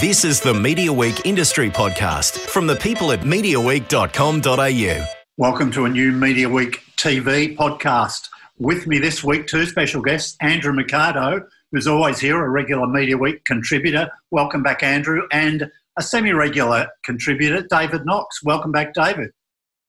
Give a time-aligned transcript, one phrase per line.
[0.00, 5.06] This is the Media Week Industry Podcast from the people at MediaWeek.com.au.
[5.38, 8.28] Welcome to a new Media Week TV podcast.
[8.58, 13.16] With me this week, two special guests Andrew Mercado, who's always here, a regular Media
[13.16, 14.10] Week contributor.
[14.30, 15.22] Welcome back, Andrew.
[15.32, 18.44] And a semi regular contributor, David Knox.
[18.44, 19.30] Welcome back, David.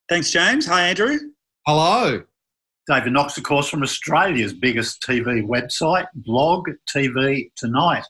[0.08, 0.66] Thanks, James.
[0.68, 1.18] Hi, Andrew.
[1.66, 2.24] Hello.
[2.88, 8.06] David Knox, of course, from Australia's biggest TV website, Blog TV Tonight.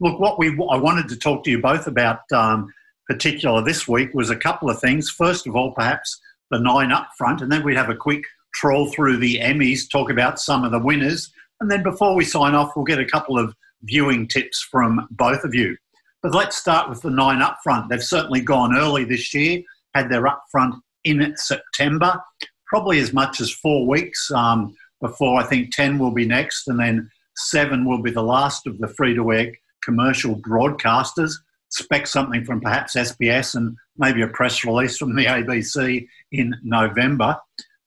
[0.00, 2.72] Look, what we I wanted to talk to you both about, um,
[3.08, 5.10] particular this week, was a couple of things.
[5.10, 8.22] First of all, perhaps the nine up front, and then we'd have a quick
[8.54, 12.54] troll through the Emmys, talk about some of the winners, and then before we sign
[12.54, 15.76] off, we'll get a couple of viewing tips from both of you.
[16.22, 17.88] But let's start with the nine up front.
[17.88, 19.62] They've certainly gone early this year,
[19.94, 20.74] had their up front
[21.04, 22.20] in September,
[22.66, 26.80] probably as much as four weeks um, before I think 10 will be next, and
[26.80, 29.52] then seven will be the last of the free to air
[29.84, 31.32] commercial broadcasters.
[31.70, 37.36] Expect something from perhaps SBS and maybe a press release from the ABC in November.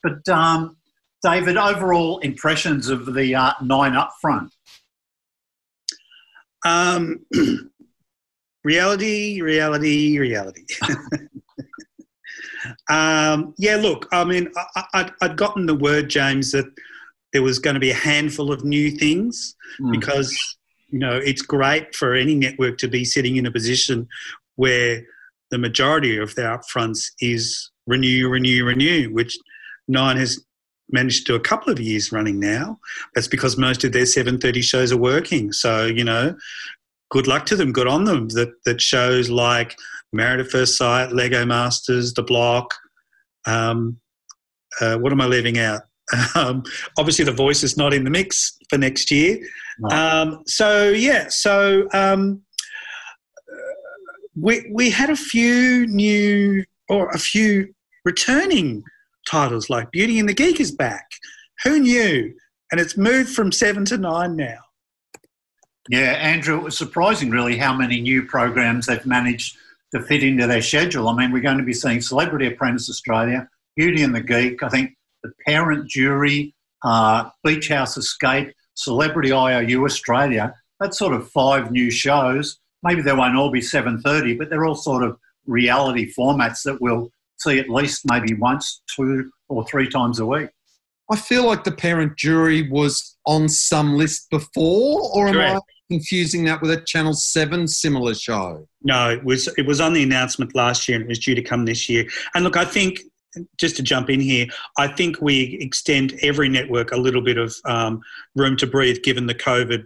[0.03, 0.77] But um,
[1.23, 4.53] David, overall impressions of the uh, nine up front?
[6.65, 7.25] Um,
[8.63, 10.65] reality, reality, reality.
[12.89, 14.51] um, yeah, look, I mean,
[14.93, 16.65] I, would gotten the word, James, that
[17.33, 19.91] there was going to be a handful of new things mm.
[19.91, 20.37] because
[20.89, 24.07] you know, it's great for any network to be sitting in a position
[24.55, 25.03] where
[25.51, 29.37] the majority of their upfronts is renew, renew, renew, which
[29.87, 30.43] Nine has
[30.89, 32.79] managed to do a couple of years running now.
[33.15, 35.51] That's because most of their 7.30 shows are working.
[35.51, 36.35] So, you know,
[37.09, 38.29] good luck to them, good on them.
[38.29, 39.75] That, that shows like
[40.13, 42.73] Married at First Sight, Lego Masters, The Block,
[43.45, 43.99] um,
[44.81, 45.81] uh, what am I leaving out?
[46.35, 46.63] Um,
[46.97, 49.39] obviously, The Voice is not in the mix for next year.
[49.91, 52.41] Um, so yeah, so um,
[54.39, 57.73] we we had a few new or a few
[58.05, 58.83] returning
[59.29, 61.11] titles like Beauty and the Geek is back.
[61.63, 62.33] Who knew?
[62.71, 64.59] And it's moved from seven to nine now.
[65.89, 69.57] Yeah, Andrew, it was surprising really how many new programs they've managed
[69.93, 71.07] to fit into their schedule.
[71.07, 73.47] I mean, we're going to be seeing Celebrity Apprentice Australia,
[73.77, 74.96] Beauty and the Geek, I think
[75.27, 80.53] the Parent Jury, uh, Beach House Escape, Celebrity IOU Australia.
[80.79, 82.59] That's sort of five new shows.
[82.83, 87.09] Maybe they won't all be 7.30, but they're all sort of reality formats that we'll
[87.37, 90.49] see at least maybe once, two or three times a week.
[91.09, 95.51] I feel like the parent jury was on some list before, or Correct.
[95.51, 95.59] am I
[95.89, 98.67] confusing that with a Channel Seven similar show?
[98.83, 101.41] No, it was it was on the announcement last year, and it was due to
[101.41, 102.05] come this year.
[102.35, 102.99] And look, I think
[103.59, 107.55] just to jump in here, I think we extend every network a little bit of
[107.65, 108.01] um,
[108.35, 109.83] room to breathe, given the COVID,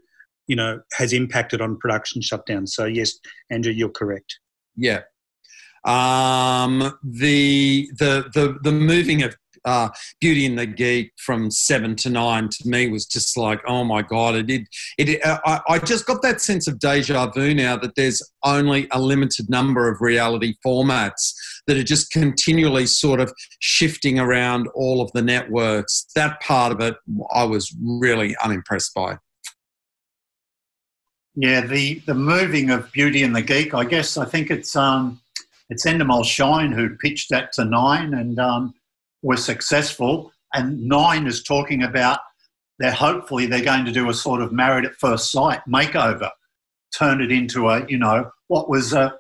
[0.48, 2.70] you know, has impacted on production shutdowns.
[2.70, 3.14] So yes,
[3.50, 4.40] Andrew, you're correct.
[4.76, 5.02] Yeah.
[5.84, 9.36] Um, the the the the moving of
[9.66, 9.90] uh,
[10.20, 14.02] Beauty and the Geek from seven to nine to me was just like, oh my
[14.02, 14.36] god!
[14.36, 14.68] It did.
[14.98, 15.26] It.
[15.26, 19.00] Uh, I, I just got that sense of deja vu now that there's only a
[19.00, 21.34] limited number of reality formats
[21.68, 26.08] that are just continually sort of shifting around all of the networks.
[26.16, 26.96] That part of it,
[27.34, 29.18] I was really unimpressed by.
[31.36, 33.74] Yeah, the the moving of Beauty and the Geek.
[33.74, 35.22] I guess I think it's um
[35.72, 38.74] it's Endemol Shine who pitched that to Nine, and um,
[39.22, 42.20] were successful, and Nine is talking about
[42.80, 46.30] they're hopefully they're going to do a sort of married at first sight makeover,
[46.98, 49.14] turn it into a you know what was a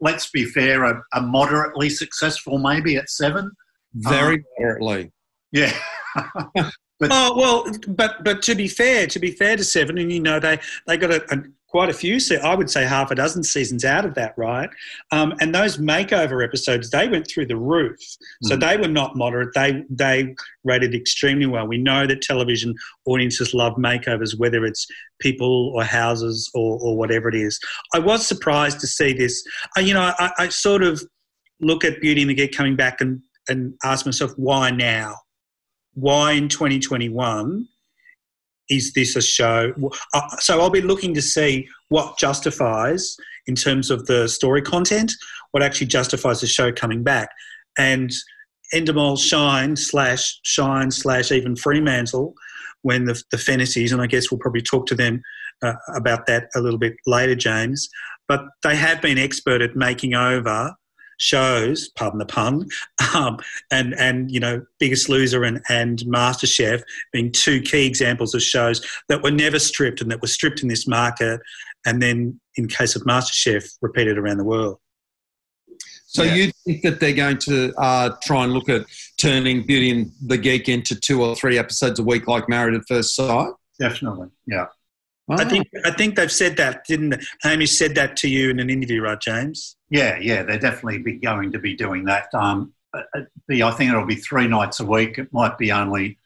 [0.00, 3.50] let's be fair a, a moderately successful maybe at seven.
[3.94, 5.12] Very um, moderately.
[5.52, 5.72] Yeah.
[7.08, 10.20] but, oh well, but but to be fair, to be fair to Seven, and you
[10.20, 11.42] know they they got a, a
[11.74, 14.70] quite a few, I would say half a dozen seasons out of that, right?
[15.10, 17.98] Um, and those makeover episodes, they went through the roof.
[18.44, 18.60] So mm.
[18.60, 19.48] they were not moderate.
[19.56, 21.66] They they rated extremely well.
[21.66, 22.76] We know that television
[23.06, 24.86] audiences love makeovers, whether it's
[25.20, 27.58] people or houses or, or whatever it is.
[27.92, 29.44] I was surprised to see this.
[29.76, 31.02] Uh, you know, I, I sort of
[31.60, 35.16] look at Beauty and the Geek coming back and, and ask myself, why now?
[35.94, 37.68] Why in 2021?
[38.70, 39.72] is this a show?
[40.12, 45.12] Uh, so I'll be looking to see what justifies, in terms of the story content,
[45.50, 47.28] what actually justifies the show coming back.
[47.78, 48.10] And
[48.72, 52.34] Endemol Shine slash Shine slash even Fremantle,
[52.82, 55.22] when the, the Fennessys, and I guess we'll probably talk to them
[55.62, 57.88] uh, about that a little bit later, James,
[58.28, 60.74] but they have been expert at making over
[61.18, 62.66] shows, pardon the pun,
[63.14, 63.38] um,
[63.70, 66.82] and and you know Biggest Loser and and MasterChef
[67.12, 70.68] being two key examples of shows that were never stripped and that were stripped in
[70.68, 71.40] this market,
[71.86, 74.78] and then in case of MasterChef, repeated around the world.
[76.06, 76.34] So yeah.
[76.34, 78.86] you think that they're going to uh, try and look at
[79.16, 82.82] turning Beauty and the Geek into two or three episodes a week, like Married at
[82.86, 83.52] First Sight?
[83.80, 84.66] Definitely, yeah.
[85.28, 85.34] Oh.
[85.34, 87.18] I think I think they've said that, didn't they?
[87.42, 89.76] Hamish said that to you in an interview, right, James?
[89.94, 92.26] Yeah, yeah, they're definitely be going to be doing that.
[92.34, 95.18] Um, uh, uh, I think it'll be three nights a week.
[95.18, 96.18] It might be only,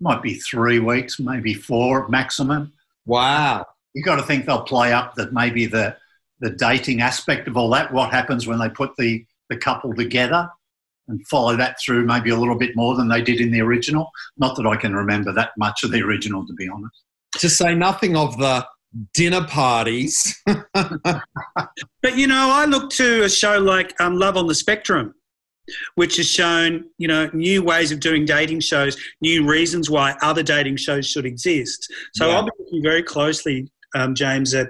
[0.00, 2.74] might be three weeks, maybe four maximum.
[3.06, 3.64] Wow!
[3.94, 5.96] You've got to think they'll play up that maybe the
[6.40, 7.90] the dating aspect of all that.
[7.90, 10.50] What happens when they put the the couple together?
[11.08, 14.12] and follow that through maybe a little bit more than they did in the original.
[14.36, 17.02] Not that I can remember that much of the original, to be honest
[17.38, 18.66] to say nothing of the
[19.14, 20.40] dinner parties.
[20.74, 25.14] but you know, I look to a show like um, Love on the Spectrum,
[25.94, 30.42] which has shown you know new ways of doing dating shows, new reasons why other
[30.42, 31.92] dating shows should exist.
[32.14, 32.36] So yeah.
[32.36, 34.68] I'll be looking very closely, um, James, at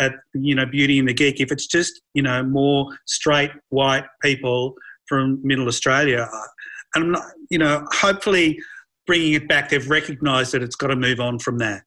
[0.00, 1.40] at you know Beauty and the Geek.
[1.40, 4.74] If it's just you know more straight white people
[5.08, 6.28] from Middle Australia,
[6.94, 8.58] and I'm not, you know, hopefully
[9.06, 11.82] bringing it back, they've recognised that it's got to move on from that.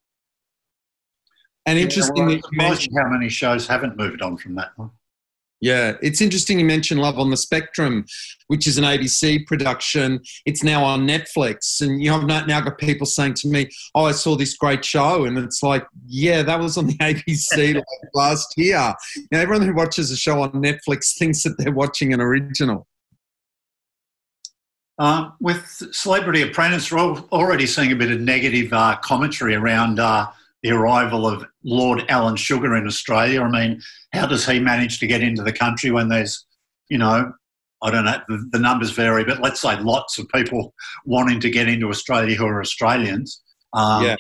[1.66, 4.92] And interesting yeah, well, how many shows haven't moved on from that one.
[5.62, 8.06] Yeah, it's interesting you mentioned Love on the Spectrum,
[8.48, 10.20] which is an ABC production.
[10.46, 11.82] It's now on Netflix.
[11.82, 15.26] And you have now got people saying to me, Oh, I saw this great show.
[15.26, 17.82] And it's like, Yeah, that was on the ABC
[18.14, 18.94] last year.
[19.16, 22.86] You know, everyone who watches a show on Netflix thinks that they're watching an original.
[24.98, 30.00] Um, with Celebrity Apprentice, we're already seeing a bit of negative uh, commentary around.
[30.00, 30.28] Uh,
[30.66, 33.44] the arrival of Lord Alan Sugar in Australia.
[33.44, 33.82] I mean,
[34.14, 36.44] how does he manage to get into the country when there's,
[36.90, 37.32] you know,
[37.84, 40.74] I don't know, the, the numbers vary, but let's say lots of people
[41.06, 43.44] wanting to get into Australia who are Australians.
[43.74, 44.16] Um, yeah.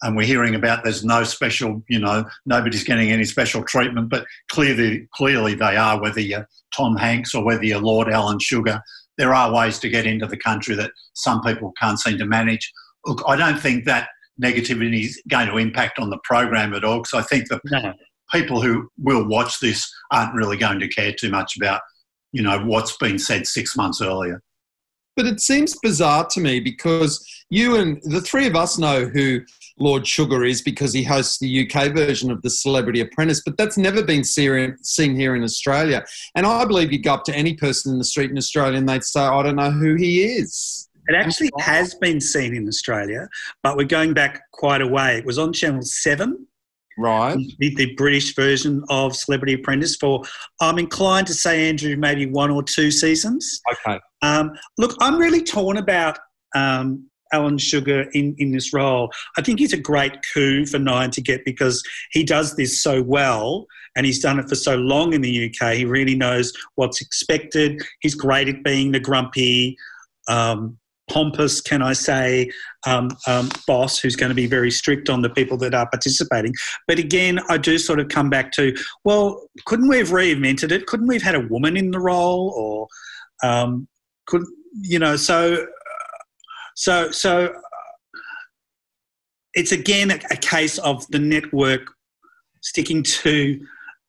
[0.00, 4.24] And we're hearing about there's no special, you know, nobody's getting any special treatment, but
[4.50, 8.80] clearly, clearly they are, whether you're Tom Hanks or whether you're Lord Alan Sugar.
[9.18, 12.72] There are ways to get into the country that some people can't seem to manage.
[13.04, 14.08] Look, I don't think that
[14.40, 17.92] negativity is going to impact on the program at all because I think the no.
[18.32, 21.80] people who will watch this aren't really going to care too much about,
[22.32, 24.42] you know, what's been said six months earlier.
[25.16, 29.40] But it seems bizarre to me because you and the three of us know who
[29.78, 33.76] Lord Sugar is because he hosts the UK version of the Celebrity Apprentice, but that's
[33.76, 36.04] never been seen here in Australia.
[36.34, 38.88] And I believe you'd go up to any person in the street in Australia and
[38.88, 40.88] they'd say, I don't know who he is.
[41.08, 43.28] It actually has been seen in Australia,
[43.62, 45.18] but we're going back quite a way.
[45.18, 46.46] It was on Channel 7.
[46.98, 47.38] Right.
[47.58, 50.22] The, the, British version of Celebrity Apprentice for,
[50.60, 53.60] I'm inclined to say, Andrew, maybe one or two seasons.
[53.72, 53.98] Okay.
[54.20, 56.18] Um, look, I'm really torn about
[56.54, 59.10] um, Alan Sugar in, in this role.
[59.38, 61.82] I think he's a great coup for Nine to get because
[62.12, 63.66] he does this so well
[63.96, 65.74] and he's done it for so long in the UK.
[65.74, 67.80] He really knows what's expected.
[68.00, 69.76] He's great at being the grumpy,
[70.28, 70.78] um,
[71.12, 72.50] pompous, can I say,
[72.86, 76.54] um, um, boss who's going to be very strict on the people that are participating.
[76.88, 78.74] But again, I do sort of come back to,
[79.04, 80.86] well, couldn't we have reinvented it?
[80.86, 83.86] Couldn't we have had a woman in the role, or um,
[84.26, 84.42] could
[84.80, 85.16] you know?
[85.16, 85.66] So,
[86.74, 87.54] so, so.
[89.54, 91.82] It's again a, case of the network
[92.62, 93.60] sticking to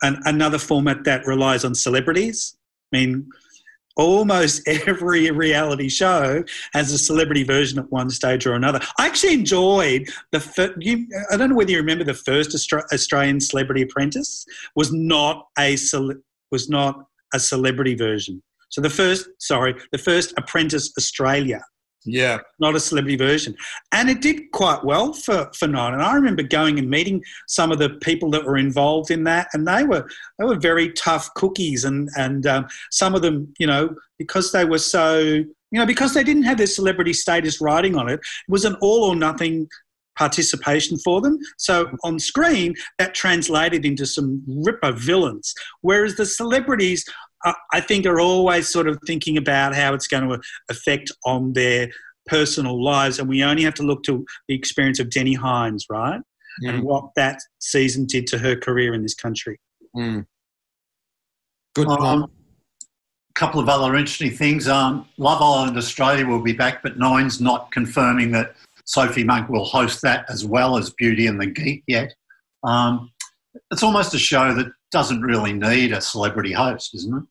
[0.01, 2.55] an, another format that relies on celebrities.
[2.93, 3.27] I mean,
[3.95, 8.79] almost every reality show has a celebrity version at one stage or another.
[8.97, 10.73] I actually enjoyed the.
[10.79, 14.45] You, I don't know whether you remember the first Austra- Australian Celebrity Apprentice
[14.75, 16.21] was not a cele-
[16.51, 18.41] was not a celebrity version.
[18.69, 21.62] So the first, sorry, the first Apprentice Australia
[22.05, 22.39] yeah.
[22.60, 23.55] Not a celebrity version.
[23.91, 25.93] And it did quite well for, for Nine.
[25.93, 29.48] And I remember going and meeting some of the people that were involved in that,
[29.53, 30.07] and they were
[30.38, 31.86] they were very tough cookies.
[31.86, 36.13] And and um, some of them, you know, because they were so, you know, because
[36.13, 39.67] they didn't have their celebrity status riding on it, it was an all or nothing
[40.17, 41.38] participation for them.
[41.57, 45.53] So on screen, that translated into some ripper villains.
[45.81, 47.05] Whereas the celebrities,
[47.71, 51.89] I think are always sort of thinking about how it's going to affect on their
[52.25, 56.21] personal lives, and we only have to look to the experience of Deni Hines, right,
[56.63, 56.69] mm.
[56.69, 59.59] and what that season did to her career in this country.
[59.95, 60.25] Mm.
[61.75, 62.01] Good point.
[62.01, 64.67] Um, a couple of other interesting things.
[64.67, 69.65] Um, Love Island Australia will be back, but Nine's not confirming that Sophie Monk will
[69.65, 72.13] host that as well as Beauty and the Geek yet.
[72.63, 73.12] Um,
[73.71, 77.23] it's almost a show that doesn't really need a celebrity host, isn't it?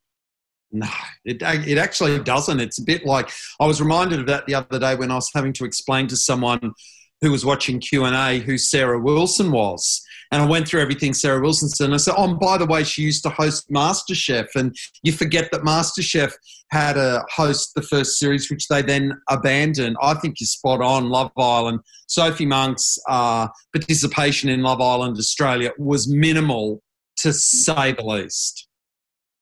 [0.72, 0.88] No,
[1.24, 2.58] it, it actually doesn't.
[2.58, 5.30] It's a bit like I was reminded of that the other day when I was
[5.34, 6.72] having to explain to someone
[7.20, 10.02] who was watching Q&A who Sarah Wilson was.
[10.32, 11.84] And I went through everything Sarah Wilson said.
[11.84, 14.48] And I said, oh, by the way, she used to host MasterChef.
[14.56, 16.32] And you forget that MasterChef
[16.70, 19.96] had a host the first series, which they then abandoned.
[20.02, 21.10] I think you're spot on.
[21.10, 21.80] Love Island.
[22.08, 26.82] Sophie Monk's uh, participation in Love Island Australia was minimal,
[27.18, 28.68] to say the least.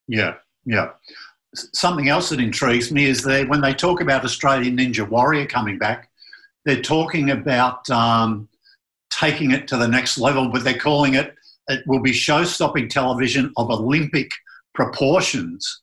[0.09, 0.35] Yeah,
[0.65, 0.89] yeah.
[1.53, 5.77] Something else that intrigues me is that when they talk about Australian Ninja Warrior coming
[5.77, 6.09] back,
[6.65, 8.47] they're talking about um,
[9.09, 11.35] taking it to the next level, but they're calling it,
[11.67, 14.29] it will be show stopping television of Olympic
[14.73, 15.81] proportions.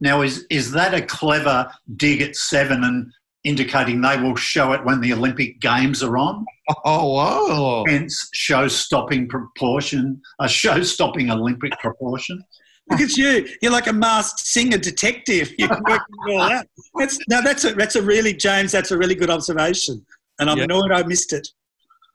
[0.00, 3.12] Now, is, is that a clever dig at seven and
[3.44, 6.44] indicating they will show it when the Olympic Games are on?
[6.84, 7.84] Oh, wow.
[7.86, 12.42] Hence, show stopping proportion, a show stopping Olympic proportion.
[12.90, 13.48] Look at you.
[13.60, 15.52] You're like a masked singer detective.
[15.58, 16.68] You're working it all that.
[16.98, 20.04] That's, no, that's a, that's a really, James, that's a really good observation.
[20.38, 21.46] And I'm annoyed I missed it.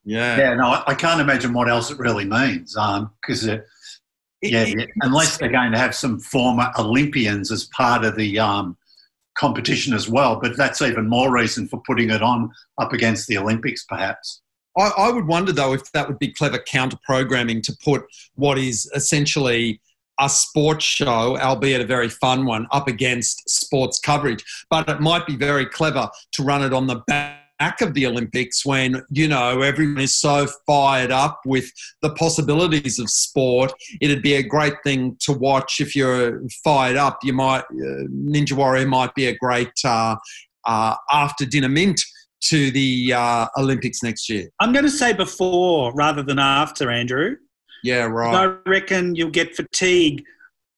[0.03, 0.37] Yeah.
[0.37, 2.75] Yeah, no, I can't imagine what else it really means.
[3.21, 3.61] Because, um,
[4.41, 8.77] yeah, yeah, unless they're going to have some former Olympians as part of the um,
[9.37, 10.39] competition as well.
[10.39, 14.41] But that's even more reason for putting it on up against the Olympics, perhaps.
[14.77, 18.03] I, I would wonder, though, if that would be clever counter programming to put
[18.35, 19.81] what is essentially
[20.19, 24.43] a sports show, albeit a very fun one, up against sports coverage.
[24.69, 28.65] But it might be very clever to run it on the back of the Olympics
[28.65, 31.71] when, you know, everyone is so fired up with
[32.01, 33.73] the possibilities of sport.
[34.01, 37.19] It'd be a great thing to watch if you're fired up.
[37.23, 40.15] You might, uh, Ninja Warrior might be a great uh,
[40.65, 41.99] uh, after dinner mint
[42.39, 44.49] to the uh, Olympics next year.
[44.59, 47.37] I'm going to say before rather than after, Andrew.
[47.83, 48.35] Yeah, right.
[48.35, 50.23] I reckon you'll get fatigue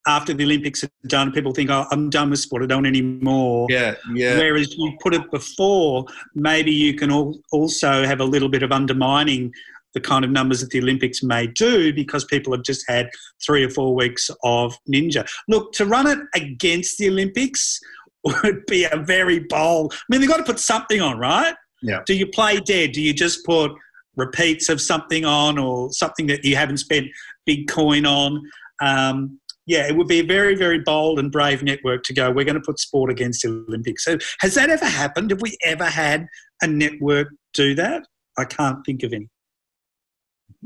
[0.07, 1.31] after the Olympics are done.
[1.31, 2.63] People think, oh, I'm done with sport.
[2.63, 3.67] I don't anymore.
[3.69, 4.37] Yeah, yeah.
[4.37, 7.11] Whereas you put it before, maybe you can
[7.51, 9.51] also have a little bit of undermining
[9.93, 13.09] the kind of numbers that the Olympics may do because people have just had
[13.43, 15.27] three or four weeks of ninja.
[15.47, 17.79] Look, to run it against the Olympics
[18.23, 19.93] would be a very bold.
[19.93, 21.55] I mean, they've got to put something on, right?
[21.81, 22.01] Yeah.
[22.05, 22.91] Do you play dead?
[22.91, 23.71] Do you just put
[24.15, 27.07] repeats of something on or something that you haven't spent
[27.45, 28.41] big coin on.
[28.81, 32.45] Um, yeah, it would be a very, very bold and brave network to go, we're
[32.45, 34.03] going to put sport against the Olympics.
[34.03, 35.29] So has that ever happened?
[35.29, 36.27] Have we ever had
[36.61, 38.03] a network do that?
[38.37, 39.29] I can't think of any.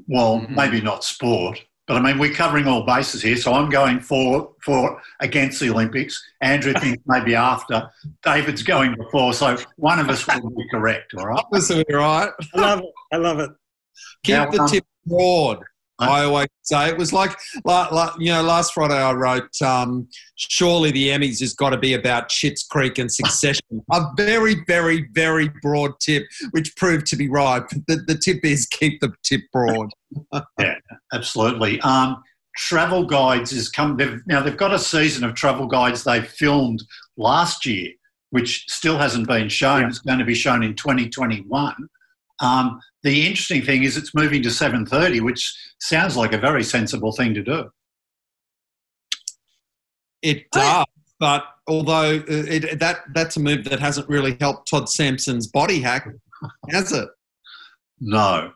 [0.07, 0.55] Well, mm-hmm.
[0.55, 3.35] maybe not sport, but I mean, we're covering all bases here.
[3.35, 6.23] So I'm going for for against the Olympics.
[6.41, 7.89] Andrew thinks maybe after.
[8.23, 9.33] David's going before.
[9.33, 11.13] So one of us will be correct.
[11.15, 11.43] All right.
[11.51, 12.31] Listen, right.
[12.53, 12.93] I love it.
[13.11, 13.51] I love it.
[14.23, 15.63] Keep now, the um, tip broad.
[16.09, 17.31] I always say it was like,
[18.19, 22.29] you know, last Friday I wrote, um, surely the Emmys has got to be about
[22.29, 23.83] Schitt's Creek and Succession.
[23.91, 27.63] a very, very, very broad tip, which proved to be right.
[27.87, 29.89] The, the tip is keep the tip broad.
[30.59, 30.75] yeah,
[31.13, 31.79] absolutely.
[31.81, 32.21] Um,
[32.55, 33.97] travel guides is come.
[33.97, 36.83] They've, now they've got a season of travel guides they filmed
[37.17, 37.89] last year,
[38.29, 39.81] which still hasn't been shown.
[39.81, 39.87] Yeah.
[39.87, 41.75] It's going to be shown in 2021.
[42.43, 47.13] Um, the interesting thing is it's moving to 7.30, which sounds like a very sensible
[47.13, 47.69] thing to do.
[50.21, 50.85] It does,
[51.19, 55.79] but although uh, it, that that's a move that hasn't really helped Todd Sampson's body
[55.79, 56.07] hack,
[56.69, 57.09] has it?
[57.99, 58.51] No.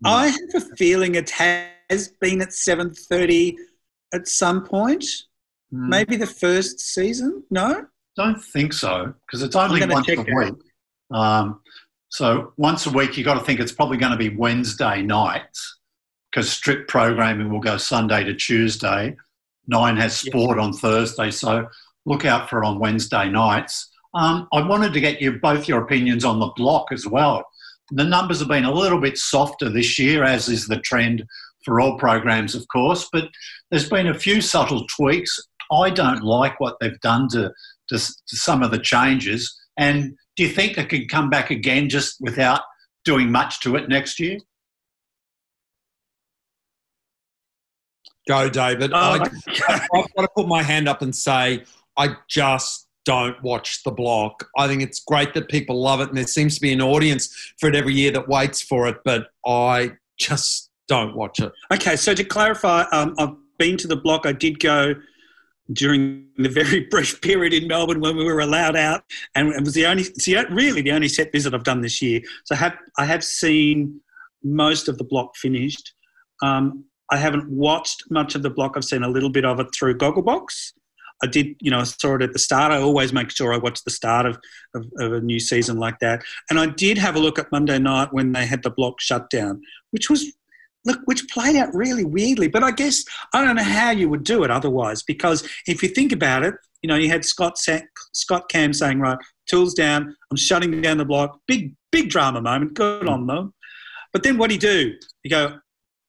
[0.00, 0.10] no.
[0.10, 3.54] I have a feeling it has been at 7.30
[4.14, 5.04] at some point.
[5.72, 5.88] Mm.
[5.88, 7.42] Maybe the first season?
[7.50, 7.86] No?
[8.16, 10.54] Don't think so, because it's only once a week.
[11.12, 11.60] Um,
[12.16, 15.76] so once a week, you've got to think it's probably going to be Wednesday nights
[16.30, 19.14] because strict programming will go Sunday to Tuesday.
[19.66, 21.68] Nine has sport on Thursday, so
[22.06, 23.90] look out for it on Wednesday nights.
[24.14, 27.44] Um, I wanted to get you both your opinions on the block as well.
[27.90, 31.22] The numbers have been a little bit softer this year, as is the trend
[31.66, 33.28] for all programs, of course, but
[33.70, 35.38] there's been a few subtle tweaks.
[35.70, 37.52] I don't like what they've done to,
[37.90, 39.54] to, to some of the changes.
[39.76, 42.60] And do you think it could come back again just without
[43.04, 44.38] doing much to it next year?
[48.28, 48.92] Go, David.
[48.92, 49.18] Oh, I,
[49.94, 51.64] I've got to put my hand up and say
[51.96, 54.44] I just don't watch the block.
[54.58, 57.54] I think it's great that people love it, and there seems to be an audience
[57.58, 61.52] for it every year that waits for it, but I just don't watch it.
[61.72, 64.26] Okay, so to clarify, um, I've been to the block.
[64.26, 64.94] I did go
[65.72, 69.04] during the very brief period in Melbourne when we were allowed out,
[69.34, 70.04] and it was the only,
[70.50, 72.20] really the only set visit I've done this year.
[72.44, 74.00] So I have, I have seen
[74.42, 75.92] most of the block finished.
[76.42, 78.74] Um, I haven't watched much of the block.
[78.76, 80.72] I've seen a little bit of it through Gogglebox.
[81.22, 82.72] I did, you know, I saw it at the start.
[82.72, 84.38] I always make sure I watch the start of,
[84.74, 86.22] of, of, a new season like that.
[86.50, 89.30] And I did have a look at Monday night when they had the block shut
[89.30, 90.30] down, which was,
[90.86, 92.48] look, which played out really weirdly.
[92.48, 95.88] But I guess I don't know how you would do it otherwise, because if you
[95.88, 97.58] think about it, you know, you had Scott
[98.14, 101.38] Scott Cam saying, right, tools down, I'm shutting down the block.
[101.46, 102.74] Big, big drama moment.
[102.74, 103.52] Good on them.
[104.12, 104.94] But then what do you do?
[105.24, 105.58] You go,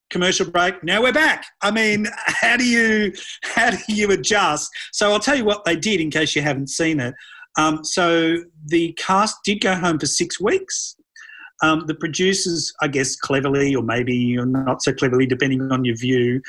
[0.09, 0.83] commercial break.
[0.83, 1.45] Now we're back.
[1.61, 4.69] I mean, how do you how do you adjust?
[4.91, 7.13] So I'll tell you what they did in case you haven't seen it.
[7.57, 10.95] Um, so the cast did go home for six weeks.
[11.63, 16.41] Um, the producers, I guess, cleverly or maybe not so cleverly, depending on your view,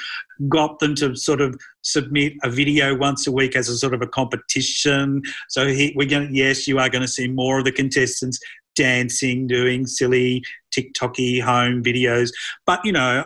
[0.49, 4.03] got them to sort of submit a video once a week as a sort of
[4.03, 5.23] a competition.
[5.49, 8.39] So he, we're going, yes, you are going to see more of the contestants
[8.77, 10.43] dancing, doing silly
[10.77, 12.31] TikToky home videos.
[12.67, 13.25] But you know,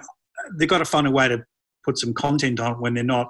[0.58, 1.44] they've got to find a way to
[1.84, 3.28] put some content on when they're not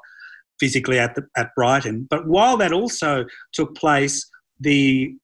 [0.61, 2.07] physically at the, at Brighton.
[2.09, 4.29] But while that also took place,
[4.61, 5.15] the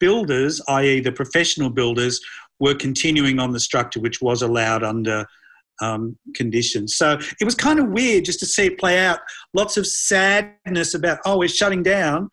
[0.00, 2.20] builders, i.e., the professional builders,
[2.60, 5.26] were continuing on the structure which was allowed under
[5.80, 6.96] um, conditions.
[6.96, 9.20] So it was kind of weird just to see it play out.
[9.54, 12.28] Lots of sadness about, oh, we're shutting down.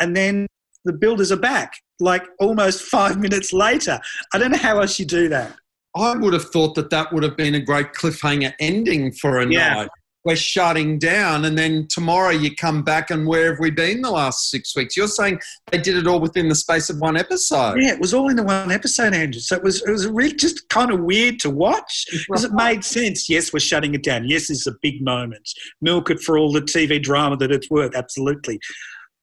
[0.00, 0.46] And then
[0.84, 4.00] the builders are back, like almost five minutes later.
[4.34, 5.54] I don't know how else you do that.
[5.96, 9.50] I would have thought that that would have been a great cliffhanger ending for a
[9.50, 9.74] yeah.
[9.74, 9.88] night.
[10.24, 14.10] We're shutting down, and then tomorrow you come back, and where have we been the
[14.10, 14.96] last six weeks?
[14.96, 17.76] You're saying they did it all within the space of one episode.
[17.80, 19.40] Yeah, it was all in the one episode, Andrew.
[19.40, 22.84] So it was it was really just kind of weird to watch because it made
[22.84, 23.28] sense.
[23.30, 24.28] Yes, we're shutting it down.
[24.28, 25.48] Yes, it's a big moment.
[25.80, 27.94] Milk it for all the TV drama that it's worth.
[27.94, 28.60] Absolutely.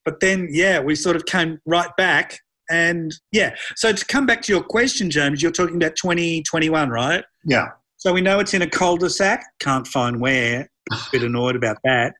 [0.04, 2.40] But then, yeah, we sort of came right back
[2.70, 7.24] and yeah, so to come back to your question, James, you're talking about 2021, right?
[7.46, 7.70] Yeah.
[7.98, 9.44] So we know it's in a cul-de-sac.
[9.60, 10.70] Can't find where.
[10.92, 12.14] A bit annoyed about that.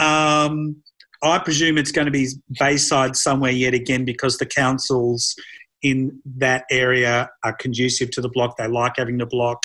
[0.00, 0.76] Um,
[1.22, 5.34] I presume it's going to be Bayside somewhere yet again because the councils
[5.82, 8.56] in that area are conducive to the block.
[8.56, 9.62] They like having the block.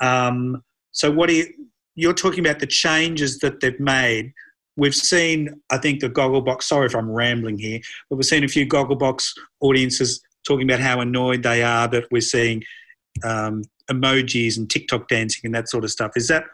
[0.00, 1.46] Um, so what are you?
[1.94, 4.32] You're talking about the changes that they've made
[4.76, 6.64] we've seen, I think, the Gogglebox.
[6.64, 9.24] Sorry if I'm rambling here, but we've seen a few Gogglebox
[9.60, 12.62] audiences talking about how annoyed they are that we're seeing
[13.24, 16.12] um, emojis and TikTok dancing and that sort of stuff.
[16.16, 16.44] Is that?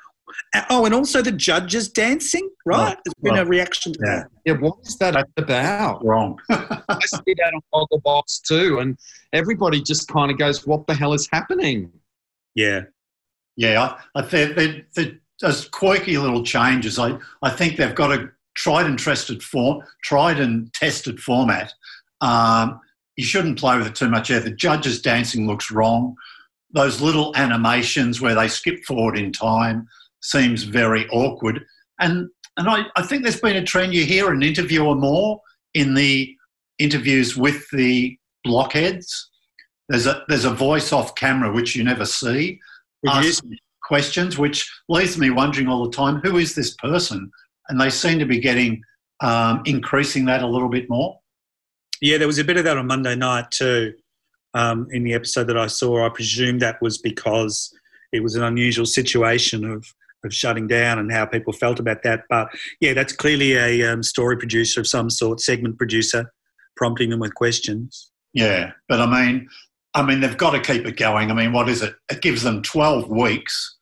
[0.70, 2.96] Oh, and also the judges dancing, right?
[3.04, 4.16] There's been a reaction to yeah.
[4.16, 4.30] that.
[4.44, 6.04] Yeah, what is that about?
[6.04, 6.38] Wrong.
[6.50, 8.98] I see that on Gogglebox too, and
[9.32, 11.90] everybody just kind of goes, "What the hell is happening?"
[12.54, 12.82] Yeah,
[13.56, 13.96] yeah.
[14.14, 16.98] I, I think the does quirky little changes.
[16.98, 21.74] I, I think they've got a tried and tested form, tried and tested format.
[22.20, 22.80] Um,
[23.16, 24.30] you shouldn't play with it too much.
[24.30, 26.14] Yeah, the judges dancing looks wrong.
[26.70, 29.88] Those little animations where they skip forward in time
[30.22, 31.64] seems very awkward.
[32.00, 33.94] And and I, I think there's been a trend.
[33.94, 35.40] You hear an interviewer more
[35.74, 36.34] in the
[36.78, 39.30] interviews with the blockheads.
[39.88, 42.60] There's a there's a voice off camera which you never see
[43.82, 47.30] questions, which leaves me wondering all the time who is this person?
[47.68, 48.82] And they seem to be getting
[49.20, 51.18] um, increasing that a little bit more.
[52.00, 53.94] Yeah, there was a bit of that on Monday night too.
[54.54, 57.72] Um, in the episode that I saw, I presume that was because
[58.12, 59.86] it was an unusual situation of
[60.24, 62.24] of shutting down and how people felt about that.
[62.28, 62.48] But
[62.80, 66.32] yeah, that's clearly a um, story producer of some sort, segment producer,
[66.76, 68.10] prompting them with questions.
[68.34, 69.48] Yeah, but I mean,
[69.94, 71.30] I mean, they've got to keep it going.
[71.30, 71.94] I mean, what is it?
[72.10, 73.78] It gives them 12 weeks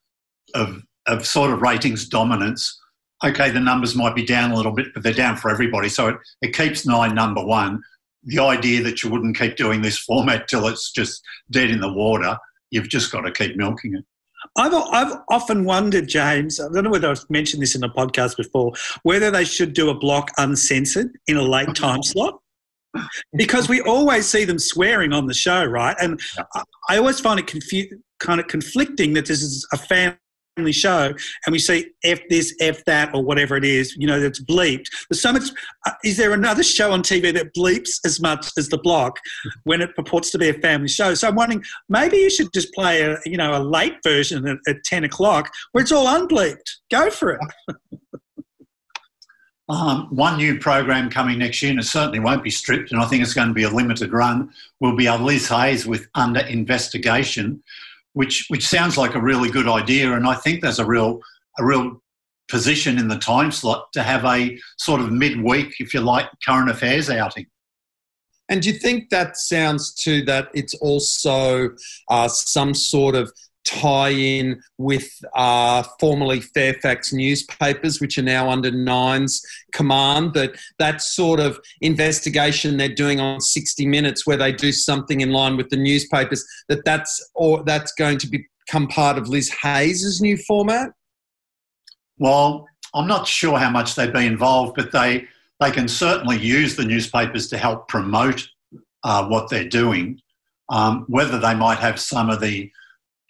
[0.55, 2.79] of, of sort of ratings dominance.
[3.25, 5.89] Okay, the numbers might be down a little bit, but they're down for everybody.
[5.89, 7.81] So it, it keeps nine number one.
[8.25, 11.93] The idea that you wouldn't keep doing this format till it's just dead in the
[11.93, 12.37] water,
[12.71, 14.05] you've just got to keep milking it.
[14.57, 18.37] I've, I've often wondered, James, I don't know whether I've mentioned this in a podcast
[18.37, 22.41] before, whether they should do a block uncensored in a late time slot
[23.37, 25.97] because we always see them swearing on the show, right?
[26.01, 26.21] And
[26.55, 30.17] I, I always find it confu- kind of conflicting that this is a family
[30.73, 31.13] show
[31.47, 34.87] and we see F this, F that, or whatever it is, you know, that's bleeped.
[35.09, 35.45] There's so much.
[36.05, 39.19] Is there another show on TV that bleeps as much as The Block
[39.65, 41.15] when it purports to be a family show?
[41.15, 44.59] So I'm wondering, maybe you should just play a, you know, a late version at,
[44.69, 46.57] at 10 o'clock where it's all unbleeped.
[46.91, 47.41] Go for it.
[49.71, 53.07] Um, one new program coming next year, and it certainly won't be stripped, and I
[53.07, 57.63] think it's going to be a limited run, will be Liz Hayes with Under Investigation,
[58.13, 61.21] which which sounds like a really good idea, and I think there's a real
[61.59, 62.03] a real
[62.49, 66.69] position in the time slot to have a sort of midweek, if you like, current
[66.69, 67.47] affairs outing.
[68.49, 71.71] And do you think that sounds to that it's also
[72.09, 73.33] uh, some sort of
[73.65, 79.43] tie in with uh, formerly Fairfax newspapers, which are now under Nine's
[79.73, 80.35] command.
[80.35, 85.31] That that sort of investigation they're doing on 60 Minutes, where they do something in
[85.31, 90.21] line with the newspapers, that that's or that's going to become part of Liz Hayes's
[90.21, 90.91] new format.
[92.19, 95.27] Well, I'm not sure how much they'd be involved, but they
[95.61, 98.49] they can certainly use the newspapers to help promote
[99.05, 100.21] uh, what they're doing.
[100.71, 102.71] Um, whether they might have some of the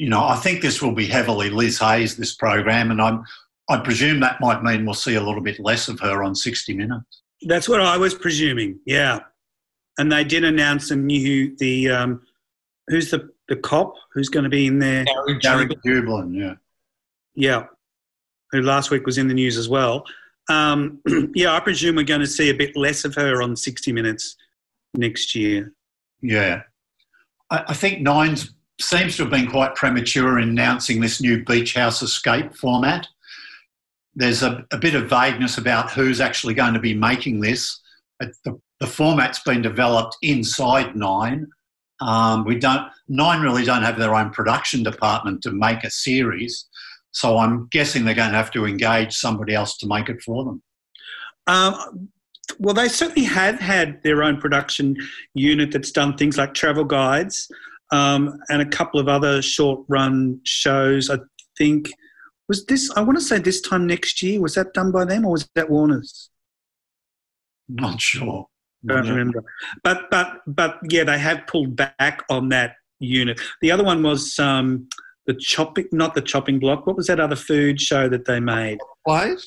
[0.01, 3.23] you know, I think this will be heavily Liz Hayes, this program, and I'm,
[3.69, 6.73] I presume that might mean we'll see a little bit less of her on 60
[6.73, 7.21] Minutes.
[7.43, 9.19] That's what I was presuming, yeah.
[9.99, 12.23] And they did announce a new, the, um,
[12.87, 15.05] who's the, the cop who's going to be in there?
[15.41, 16.55] Gary, Jubelin, yeah.
[17.35, 17.67] Yeah,
[18.53, 20.07] who last week was in the news as well.
[20.49, 21.03] Um,
[21.35, 24.37] yeah, I presume we're going to see a bit less of her on 60 Minutes
[24.95, 25.75] next year.
[26.23, 26.63] Yeah.
[27.51, 31.75] I, I think Nine's seems to have been quite premature in announcing this new beach
[31.75, 33.07] house escape format.
[34.15, 37.81] There's a, a bit of vagueness about who's actually going to be making this.
[38.19, 41.47] The, the format's been developed inside Nine.
[42.01, 46.67] Um, we don't Nine really don't have their own production department to make a series,
[47.13, 50.45] so I'm guessing they're going to have to engage somebody else to make it for
[50.45, 50.63] them.
[51.47, 52.09] Um,
[52.59, 54.97] well, they certainly have had their own production
[55.35, 57.49] unit that's done things like travel guides
[57.93, 61.11] um, and a couple of other short run shows.
[61.11, 61.19] I
[61.57, 61.91] think
[62.49, 62.91] was this.
[62.97, 64.41] I want to say this time next year.
[64.41, 66.31] Was that done by them or was that Warner's?
[67.69, 68.47] Not sure.
[68.85, 69.45] Don't remember.
[69.85, 73.41] But but but yeah, they have pulled back on that unit.
[73.61, 74.89] The other one was um,
[75.27, 76.87] the chopping, not the chopping block.
[76.87, 78.79] What was that other food show that they made?
[79.07, 79.41] Plate.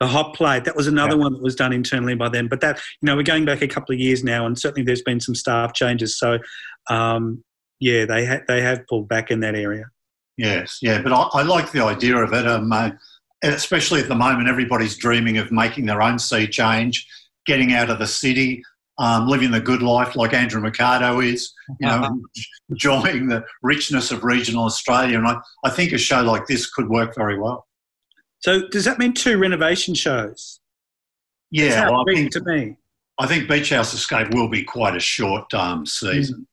[0.00, 0.64] The hot plate.
[0.64, 1.22] That was another yeah.
[1.22, 2.48] one that was done internally by them.
[2.48, 5.02] But that you know we're going back a couple of years now, and certainly there's
[5.02, 6.18] been some staff changes.
[6.18, 6.38] So
[6.88, 7.44] um,
[7.80, 9.86] yeah, they ha- they have pulled back in that area.
[10.36, 12.46] Yes, yeah, but I, I like the idea of it.
[12.46, 12.90] Um, uh,
[13.42, 17.06] especially at the moment, everybody's dreaming of making their own sea change,
[17.46, 18.62] getting out of the city,
[18.98, 22.20] um, living the good life like Andrew Mercado is, you know,
[22.70, 25.18] enjoying the richness of regional Australia.
[25.18, 27.66] And I, I think a show like this could work very well.
[28.40, 30.60] So does that mean two renovation shows?
[31.50, 32.76] Yeah, well, I think, to me.
[33.18, 36.40] I think Beach House Escape will be quite a short um, season.
[36.40, 36.46] Mm.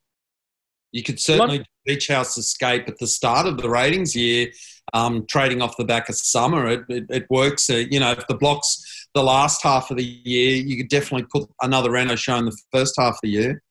[0.92, 4.48] You could certainly do Beach House Escape at the start of the ratings year,
[4.94, 6.68] um, trading off the back of summer.
[6.68, 7.70] It, it, it works.
[7.70, 11.28] Uh, you know, if the blocks the last half of the year, you could definitely
[11.32, 13.64] put another Reno show in the first half of the year.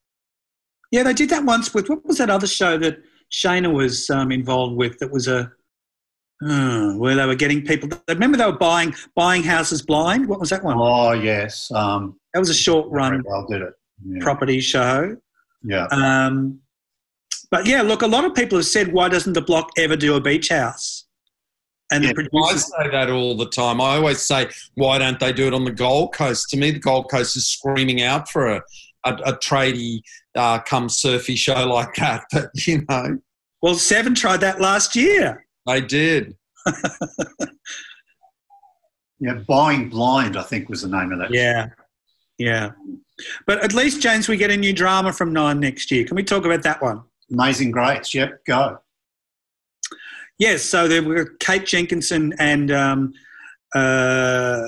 [0.90, 2.98] Yeah, they did that once with what was that other show that
[3.32, 4.98] Shaynna was um, involved with?
[4.98, 5.50] That was a
[6.44, 7.88] uh, where they were getting people.
[8.08, 10.28] Remember, they were buying buying houses blind.
[10.28, 10.76] What was that one?
[10.78, 13.22] Oh yes, um, that was a short run.
[13.26, 13.74] Well, did it?
[14.06, 14.22] Yeah.
[14.22, 15.16] Property show.
[15.62, 15.86] Yeah.
[15.90, 16.60] Um,
[17.54, 20.16] but yeah, look, a lot of people have said, why doesn't the block ever do
[20.16, 21.04] a beach house?
[21.92, 23.80] And yeah, the producers- I say that all the time.
[23.80, 26.50] I always say, why don't they do it on the Gold Coast?
[26.50, 28.62] To me, the Gold Coast is screaming out for a,
[29.04, 30.02] a, a tradie
[30.34, 32.24] uh, come surfy show like that.
[32.32, 33.18] But, you know.
[33.62, 35.46] Well, Seven tried that last year.
[35.64, 36.36] They did.
[39.20, 41.32] yeah, Buying Blind, I think was the name of that.
[41.32, 41.68] Yeah.
[42.36, 42.72] Yeah.
[43.46, 46.04] But at least, James, we get a new drama from Nine next year.
[46.04, 47.04] Can we talk about that one?
[47.32, 48.14] Amazing Grace.
[48.14, 48.78] Yep, go.
[50.38, 53.12] Yes, so there were Kate Jenkinson and um,
[53.74, 54.62] uh,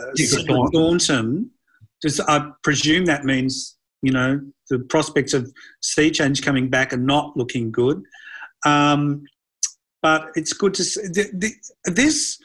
[0.73, 1.51] Thornton.
[2.03, 4.41] Just, I presume that means you know
[4.71, 8.03] the prospects of sea change coming back are not looking good.
[8.65, 9.25] Um,
[10.03, 11.03] but it's good to see
[11.85, 12.39] this.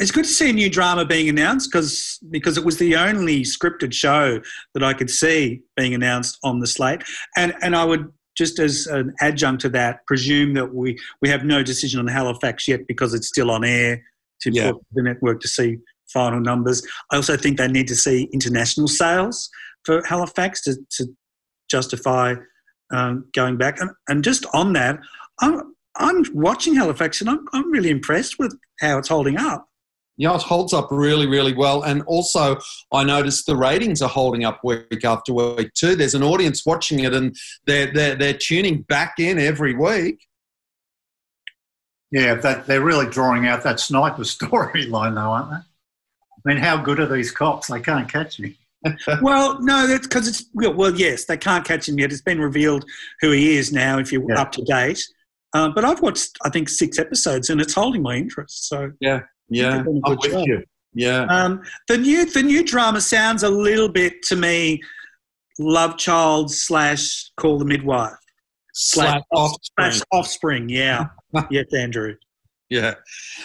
[0.00, 3.42] It's good to see a new drama being announced because because it was the only
[3.42, 4.40] scripted show
[4.74, 7.02] that I could see being announced on the slate,
[7.36, 11.44] and and I would just as an adjunct to that, presume that we, we have
[11.44, 14.02] no decision on Halifax yet because it's still on air
[14.40, 14.72] to yeah.
[14.92, 15.78] the network to see
[16.12, 16.86] final numbers.
[17.10, 19.48] I also think they need to see international sales
[19.84, 21.06] for Halifax to, to
[21.70, 22.34] justify
[22.92, 23.80] um, going back.
[23.80, 24.98] And, and just on that,
[25.40, 29.68] I'm, I'm watching Halifax and I'm, I'm really impressed with how it's holding up.
[30.16, 31.82] Yeah, it holds up really, really well.
[31.82, 32.58] And also,
[32.92, 35.96] I noticed the ratings are holding up week after week too.
[35.96, 40.24] There's an audience watching it, and they're they're, they're tuning back in every week.
[42.12, 45.56] Yeah, that they're really drawing out that sniper storyline, though, aren't they?
[45.56, 47.68] I mean, how good are these cops?
[47.68, 48.56] They can't catch me.
[49.22, 52.12] well, no, that's because it's well, yes, they can't catch him yet.
[52.12, 52.84] It's been revealed
[53.20, 53.98] who he is now.
[53.98, 54.40] If you're yeah.
[54.40, 55.02] up to date,
[55.54, 58.68] um, but I've watched, I think, six episodes, and it's holding my interest.
[58.68, 60.62] So yeah, yeah, I'm with you.
[60.94, 61.24] Yeah.
[61.24, 64.80] Um, the new the new drama sounds a little bit to me,
[65.58, 68.12] love child slash call the midwife
[68.74, 69.92] slash offspring.
[69.92, 70.68] Slash offspring.
[70.68, 71.06] Yeah.
[71.50, 72.14] yes, Andrew.
[72.74, 72.94] Yeah.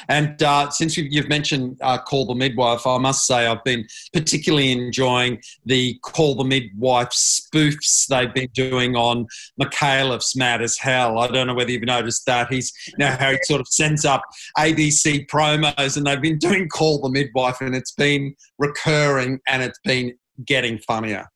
[0.08, 4.72] And uh, since you've mentioned uh, Call the Midwife, I must say I've been particularly
[4.72, 9.28] enjoying the Call the Midwife spoofs they've been doing on
[9.62, 11.20] Micallef's Mad as Hell.
[11.20, 12.52] I don't know whether you've noticed that.
[12.52, 14.24] He's now how he sort of sends up
[14.58, 19.80] ABC promos and they've been doing Call the Midwife and it's been recurring and it's
[19.84, 21.28] been getting funnier.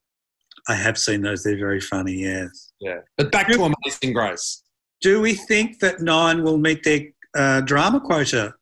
[0.68, 1.44] I have seen those.
[1.44, 2.72] They're very funny, yes.
[2.80, 3.02] Yeah.
[3.18, 4.64] But back to Amazing Grace.
[5.02, 7.02] Do we think that Nine will meet their
[7.36, 8.54] uh, drama quota?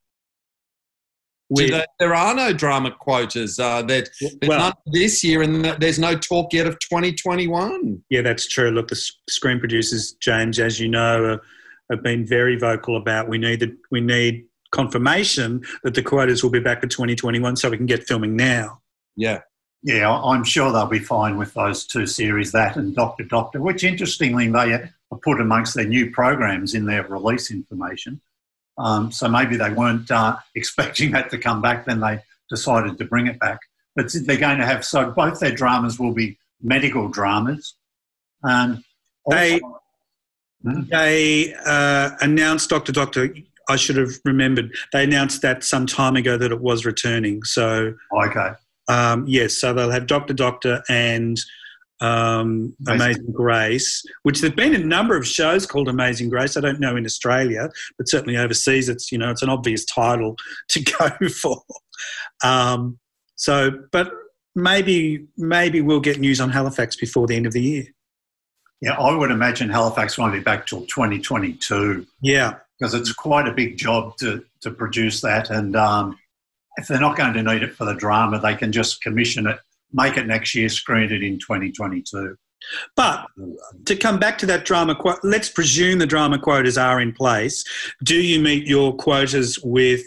[1.50, 3.60] With, there are no drama quotas.
[3.60, 8.02] Uh, that there's well, none this year, and there's no talk yet of 2021.
[8.10, 8.72] Yeah, that's true.
[8.72, 8.96] Look, the
[9.30, 11.40] screen producers, James, as you know,
[11.90, 16.52] have been very vocal about we need the, we need confirmation that the quotas will
[16.52, 18.82] be back for 2021, so we can get filming now.
[19.16, 19.42] Yeah.
[19.84, 23.84] Yeah, I'm sure they'll be fine with those two series, that and Doctor Doctor, which
[23.84, 24.92] interestingly they are
[25.24, 28.22] put amongst their new programs in their release information.
[28.82, 33.06] Um, so maybe they weren't uh, expecting that to come back, then they decided to
[33.06, 33.60] bring it back.
[33.96, 37.76] But they're going to have, so both their dramas will be medical dramas.
[38.44, 38.84] And
[39.26, 39.60] also, they,
[40.64, 40.82] hmm?
[40.90, 42.92] they uh, announced Dr.
[42.92, 43.34] Doctor,
[43.70, 47.44] I should have remembered, they announced that some time ago that it was returning.
[47.44, 47.94] So,
[48.26, 48.52] okay.
[48.88, 51.38] Um, yes, so they'll have Doctor Doctor and
[52.02, 56.58] um, Amazing Grace, which there've been a number of shows called Amazing Grace.
[56.58, 60.36] I don't know in Australia, but certainly overseas, it's you know it's an obvious title
[60.70, 61.62] to go for.
[62.44, 63.00] Um,
[63.36, 64.12] so, but
[64.56, 67.86] maybe maybe we'll get news on Halifax before the end of the year.
[68.82, 72.06] Yeah, I would imagine Halifax won't be back till 2022.
[72.22, 76.18] Yeah, because it's quite a big job to to produce that, and um,
[76.78, 79.60] if they're not going to need it for the drama, they can just commission it
[79.94, 82.36] make it next year, screen it in 2022.
[82.96, 83.26] But
[83.86, 87.64] to come back to that drama, let's presume the drama quotas are in place.
[88.04, 90.02] Do you meet your quotas with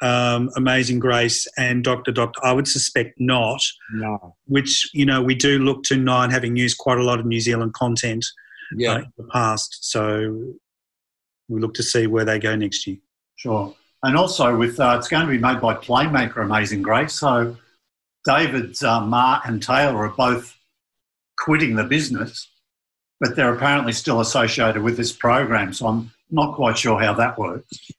[0.00, 2.40] um, Amazing Grace and Doctor Doctor?
[2.44, 3.60] I would suspect not.
[3.92, 4.36] No.
[4.46, 7.40] Which you know we do look to Nine having used quite a lot of New
[7.40, 8.24] Zealand content
[8.76, 8.92] yeah.
[8.92, 10.54] uh, in the past, so
[11.48, 12.98] we look to see where they go next year.
[13.36, 17.56] Sure, and also with uh, it's going to be made by Playmaker Amazing Grace, so
[18.28, 20.54] David's uh, Maher and Taylor are both
[21.38, 22.50] quitting the business,
[23.20, 25.72] but they're apparently still associated with this program.
[25.72, 27.90] So I'm not quite sure how that works.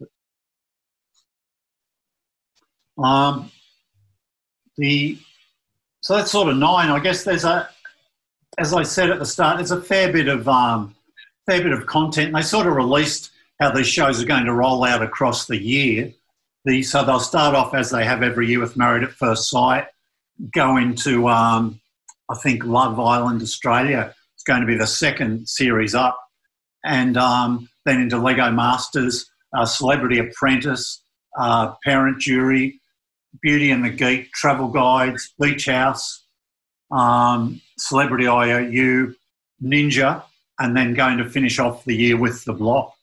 [2.96, 3.52] Um,
[4.78, 5.18] the
[6.02, 6.92] so that's sort of nine.
[6.92, 7.68] I guess there's a,
[8.60, 10.96] as I said at the start, there's a fair bit of um,
[11.48, 12.36] fair bit of content.
[12.36, 16.14] They sort of released how these shows are going to roll out across the year.
[16.66, 19.88] The, so they'll start off as they have every year with Married at First Sight
[20.54, 21.80] go into, um,
[22.30, 24.14] I think, Love Island Australia.
[24.36, 26.20] It's going to be the second series up.
[26.86, 31.04] And um, then into Lego Masters, uh, Celebrity Apprentice,
[31.38, 32.80] uh, Parent Jury,
[33.42, 36.26] Beauty and the Geek, Travel Guides, Beach House,
[36.92, 39.16] um, Celebrity IOU,
[39.64, 40.24] Ninja,
[40.60, 42.94] and then going to finish off the year with The Block.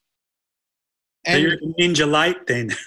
[1.26, 2.70] And so you're ninja late then.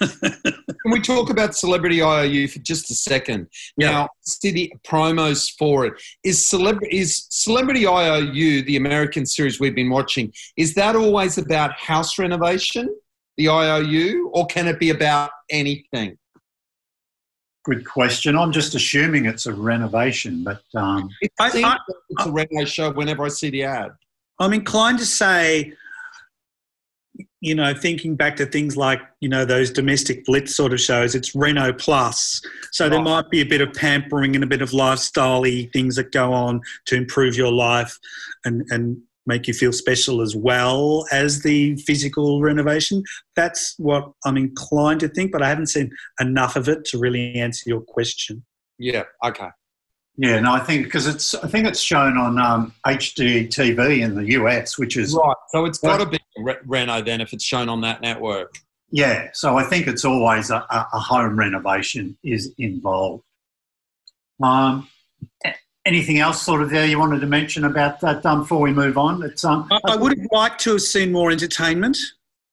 [0.82, 3.48] can we talk about Celebrity IOU for just a second?
[3.76, 3.90] Yeah.
[3.90, 5.94] Now, see the promos for it.
[6.24, 10.32] Is celebrity is Celebrity IOU the American series we've been watching?
[10.56, 12.88] Is that always about house renovation,
[13.36, 16.16] the IOU, or can it be about anything?
[17.64, 18.38] Good question.
[18.38, 22.64] I'm just assuming it's a renovation, but um, it seems I, I, it's a reno
[22.64, 23.90] show whenever I see the ad.
[24.38, 25.74] I'm inclined to say
[27.40, 31.14] you know, thinking back to things like, you know, those domestic blitz sort of shows,
[31.14, 32.40] it's Reno Plus.
[32.70, 33.02] So there oh.
[33.02, 36.60] might be a bit of pampering and a bit of lifestyle things that go on
[36.86, 37.98] to improve your life
[38.44, 43.02] and, and make you feel special as well as the physical renovation.
[43.36, 47.34] That's what I'm inclined to think, but I haven't seen enough of it to really
[47.36, 48.44] answer your question.
[48.78, 49.48] Yeah, okay.
[50.16, 54.32] Yeah, no, I think because it's I think it's shown on um, HGTV in the
[54.32, 55.36] US, which is right.
[55.50, 56.18] So it's got to be
[56.66, 58.54] Reno then if it's shown on that network.
[58.90, 63.22] Yeah, so I think it's always a, a home renovation is involved.
[64.42, 64.88] Um,
[65.86, 68.98] anything else sort of there you wanted to mention about that um, before we move
[68.98, 69.22] on?
[69.22, 71.96] It's um, I, I would have liked to have seen more entertainment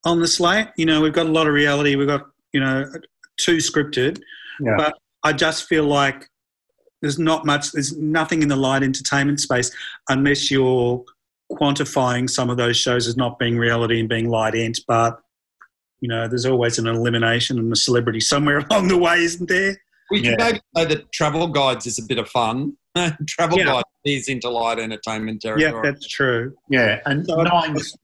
[0.06, 0.68] on the slate.
[0.78, 1.96] You know, we've got a lot of reality.
[1.96, 2.90] We've got you know
[3.38, 4.22] too scripted,
[4.60, 4.76] yeah.
[4.78, 4.94] but
[5.24, 6.30] I just feel like
[7.02, 9.72] there's not much, there's nothing in the light entertainment space
[10.10, 11.04] unless you're
[11.52, 14.80] quantifying some of those shows as not being reality and being light ent.
[14.88, 15.20] But,
[16.00, 19.78] you know, there's always an elimination and a celebrity somewhere along the way, isn't there?
[20.10, 22.78] We can maybe say that Travel Guides is a bit of fun.
[23.28, 23.66] travel yeah.
[23.66, 25.72] Guides is into light entertainment territory.
[25.72, 26.56] Yeah, that's true.
[26.70, 27.96] Yeah, and Nine's,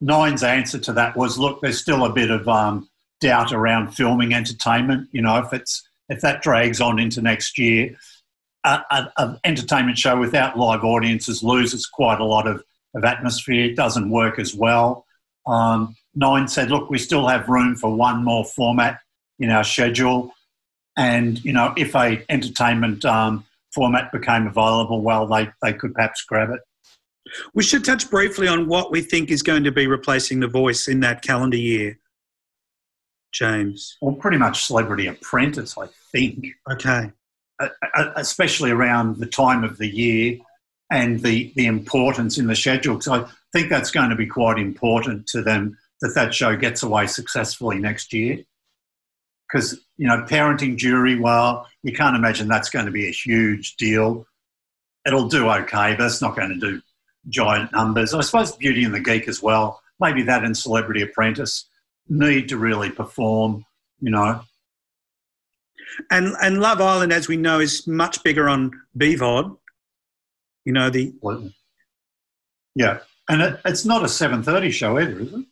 [0.00, 2.88] Nine's answer to that was look, there's still a bit of um,
[3.20, 5.08] doubt around filming entertainment.
[5.12, 7.96] You know, if it's if that drags on into next year,
[8.66, 12.62] an entertainment show without live audiences loses quite a lot of,
[12.94, 13.64] of atmosphere.
[13.64, 15.06] It doesn't work as well.
[15.46, 19.00] Um, Nine said, look, we still have room for one more format
[19.38, 20.32] in our schedule.
[20.96, 26.24] And, you know, if a entertainment um, format became available, well, they, they could perhaps
[26.24, 26.60] grab it.
[27.52, 30.88] We should touch briefly on what we think is going to be replacing The Voice
[30.88, 31.98] in that calendar year,
[33.32, 33.98] James.
[34.00, 36.46] Well, pretty much Celebrity Apprentice, I think.
[36.70, 37.12] Okay.
[37.58, 40.38] Uh, uh, especially around the time of the year
[40.90, 42.96] and the, the importance in the schedule.
[42.96, 46.82] Because I think that's going to be quite important to them that that show gets
[46.82, 48.44] away successfully next year.
[49.48, 53.76] Because, you know, parenting jury, well, you can't imagine that's going to be a huge
[53.76, 54.26] deal.
[55.06, 56.82] It'll do okay, but it's not going to do
[57.30, 58.12] giant numbers.
[58.12, 59.80] I suppose Beauty and the Geek as well.
[59.98, 61.70] Maybe that and Celebrity Apprentice
[62.08, 63.64] need to really perform,
[64.00, 64.42] you know.
[66.10, 69.56] And and Love Island, as we know, is much bigger on BVOD.
[70.64, 71.14] You know the.
[72.74, 75.44] Yeah, and it, it's not a seven thirty show either, is it?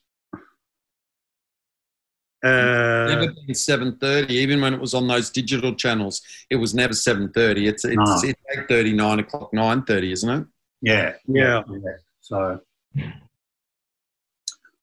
[2.45, 4.35] Uh, never been seven thirty.
[4.35, 6.21] Even when it was on those digital channels,
[6.51, 7.67] it was never seven thirty.
[7.67, 8.21] It's it's, no.
[8.23, 10.47] it's eight thirty, nine o'clock, nine thirty, isn't it?
[10.83, 11.63] Yeah, yeah.
[11.71, 11.97] yeah.
[12.21, 12.61] So,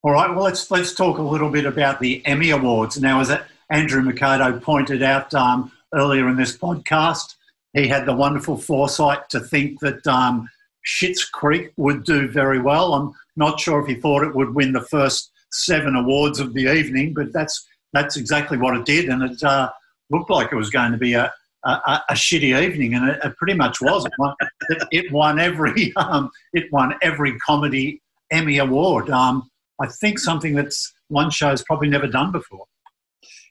[0.01, 0.29] all right.
[0.31, 3.19] Well, let's let's talk a little bit about the Emmy Awards now.
[3.19, 7.35] Is As Andrew Mercado pointed out um, earlier in this podcast,
[7.73, 10.49] he had the wonderful foresight to think that um,
[10.85, 12.93] Schitt's Creek would do very well.
[12.93, 16.71] I'm not sure if he thought it would win the first seven awards of the
[16.71, 19.69] evening, but that's that's exactly what it did, and it uh,
[20.09, 21.31] looked like it was going to be a,
[21.65, 24.05] a, a shitty evening, and it, it, pretty much was.
[24.05, 24.33] It won,
[24.69, 29.09] it, it won every um, it won every comedy Emmy award.
[29.09, 29.49] Um,
[29.81, 32.65] I think something that's one show's probably never done before.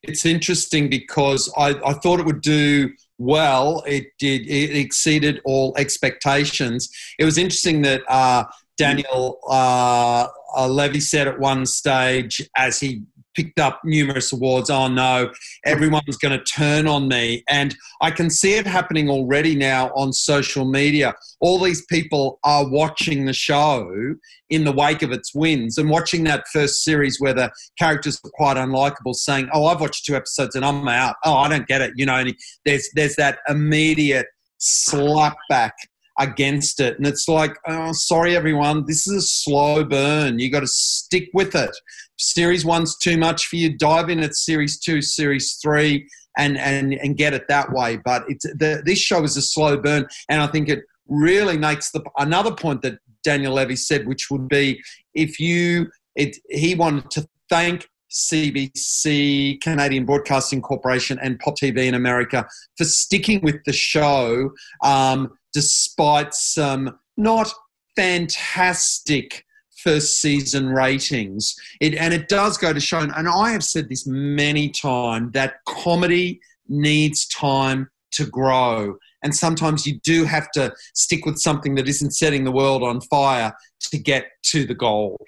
[0.02, 3.82] It's interesting because I, I thought it would do well.
[3.86, 4.48] It did.
[4.48, 6.90] It exceeded all expectations.
[7.18, 8.44] It was interesting that uh,
[8.78, 13.02] Daniel uh, uh, Levy said at one stage as he
[13.34, 14.70] picked up numerous awards.
[14.70, 15.30] Oh no,
[15.64, 17.42] everyone's going to turn on me.
[17.48, 21.14] And I can see it happening already now on social media.
[21.40, 24.14] All these people are watching the show
[24.48, 28.30] in the wake of its wins and watching that first series where the characters are
[28.34, 31.16] quite unlikable saying, Oh, I've watched two episodes and I'm out.
[31.24, 31.92] Oh, I don't get it.
[31.96, 32.24] You know,
[32.64, 34.26] there's, there's that immediate
[34.58, 35.74] slap back
[36.20, 36.96] against it.
[36.98, 40.38] And it's like, oh, sorry, everyone, this is a slow burn.
[40.38, 41.74] You got to stick with it.
[42.18, 43.76] Series one's too much for you.
[43.76, 46.06] Dive in at series two, series three,
[46.38, 47.98] and and and get it that way.
[48.04, 51.90] But it's the, this show is a slow burn, and I think it really makes
[51.90, 54.82] the another point that Daniel Levy said, which would be
[55.14, 61.94] if you it he wanted to thank CBC, Canadian Broadcasting Corporation, and Pop TV in
[61.94, 64.50] America for sticking with the show
[64.82, 67.52] um, despite some not
[67.96, 69.44] fantastic
[69.82, 71.56] first season ratings.
[71.80, 75.64] It, and it does go to show, and I have said this many times, that
[75.66, 78.96] comedy needs time to grow.
[79.22, 83.00] And sometimes you do have to stick with something that isn't setting the world on
[83.02, 83.52] fire
[83.90, 85.18] to get to the goal.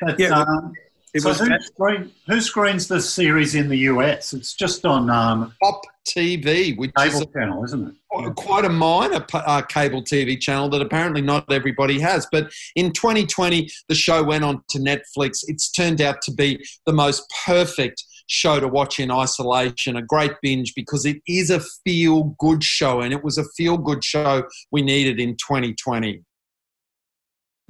[0.00, 0.72] But, yeah, um,
[1.18, 4.32] so who, screen, who, screens this series in the US?
[4.32, 8.34] It's just on um, Pop TV, which cable is a, channel, isn't it?
[8.36, 12.26] Quite a minor uh, cable TV channel that apparently not everybody has.
[12.30, 15.44] But in 2020, the show went on to Netflix.
[15.46, 20.32] It's turned out to be the most perfect show to watch in isolation, a great
[20.40, 24.44] binge because it is a feel good show, and it was a feel good show
[24.70, 26.22] we needed in 2020.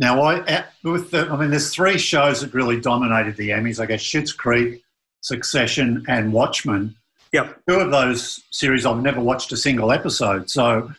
[0.00, 3.78] Now, I eh, with the, I mean, there's three shows that really dominated the Emmys.
[3.78, 4.82] I guess Schitt's Creek,
[5.20, 6.96] Succession, and Watchmen.
[7.32, 7.60] Yep.
[7.68, 10.48] Two of those series I've never watched a single episode.
[10.48, 10.90] So,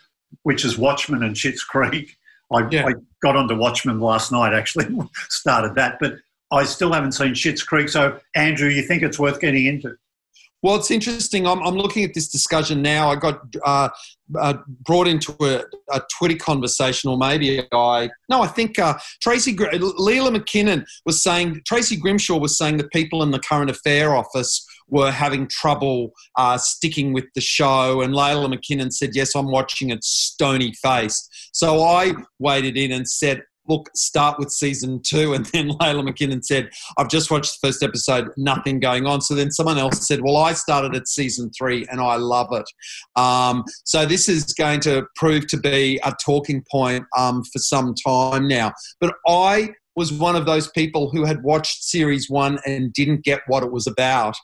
[0.43, 2.15] which is Watchmen and Schitt's Creek.
[2.53, 2.85] I, yeah.
[2.85, 4.53] I got onto Watchmen last night.
[4.53, 4.95] Actually,
[5.29, 6.17] started that, but
[6.51, 7.89] I still haven't seen Schitt's Creek.
[7.89, 9.97] So, Andrew, you think it's worth getting into?
[10.63, 11.47] Well, it's interesting.
[11.47, 13.09] I'm, I'm looking at this discussion now.
[13.09, 13.89] I got uh,
[14.39, 14.53] uh,
[14.85, 20.31] brought into a, a, Twitter conversation, or maybe I no, I think uh, Tracy Leila
[20.31, 25.11] McKinnon was saying Tracy Grimshaw was saying that people in the current affair office were
[25.11, 30.03] having trouble uh, sticking with the show, and Leila McKinnon said, "Yes, I'm watching it
[30.03, 35.33] stony faced." So I waded in and said, look, start with season two.
[35.33, 39.21] And then Leila McKinnon said, I've just watched the first episode, nothing going on.
[39.21, 42.65] So then someone else said, Well, I started at season three and I love it.
[43.15, 47.93] Um, so this is going to prove to be a talking point um, for some
[47.95, 48.73] time now.
[48.99, 53.41] But I was one of those people who had watched series one and didn't get
[53.47, 54.35] what it was about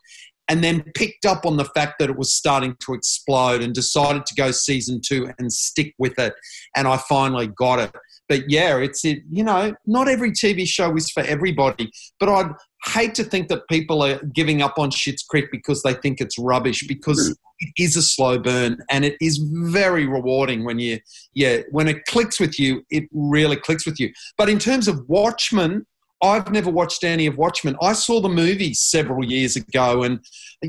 [0.49, 4.25] and then picked up on the fact that it was starting to explode and decided
[4.25, 6.33] to go season two and stick with it.
[6.75, 7.91] And I finally got it.
[8.29, 9.19] But yeah, it's it.
[9.31, 11.91] You know, not every TV show is for everybody.
[12.19, 12.51] But I'd
[12.85, 16.37] hate to think that people are giving up on Schitt's Creek because they think it's
[16.37, 16.85] rubbish.
[16.87, 17.33] Because hmm.
[17.59, 19.37] it is a slow burn and it is
[19.71, 20.99] very rewarding when you,
[21.33, 24.11] yeah, when it clicks with you, it really clicks with you.
[24.37, 25.85] But in terms of Watchmen,
[26.21, 27.75] I've never watched any of Watchmen.
[27.81, 30.19] I saw the movie several years ago, and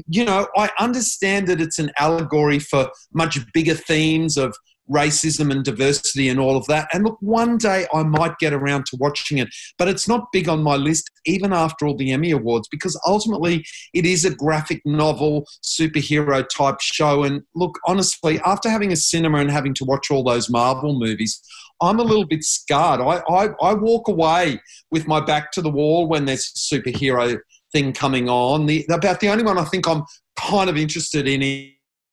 [0.06, 4.54] you know, I understand that it's an allegory for much bigger themes of
[4.90, 6.88] racism and diversity and all of that.
[6.92, 10.48] And look, one day I might get around to watching it, but it's not big
[10.48, 13.64] on my list, even after all the Emmy Awards, because ultimately
[13.94, 17.24] it is a graphic novel, superhero type show.
[17.24, 21.40] And look, honestly, after having a cinema and having to watch all those Marvel movies,
[21.80, 23.00] I'm a little bit scarred.
[23.00, 24.60] I, I, I walk away
[24.90, 27.38] with my back to the wall when there's a superhero
[27.72, 28.66] thing coming on.
[28.66, 30.02] The, about the only one I think I'm
[30.36, 31.42] kind of interested in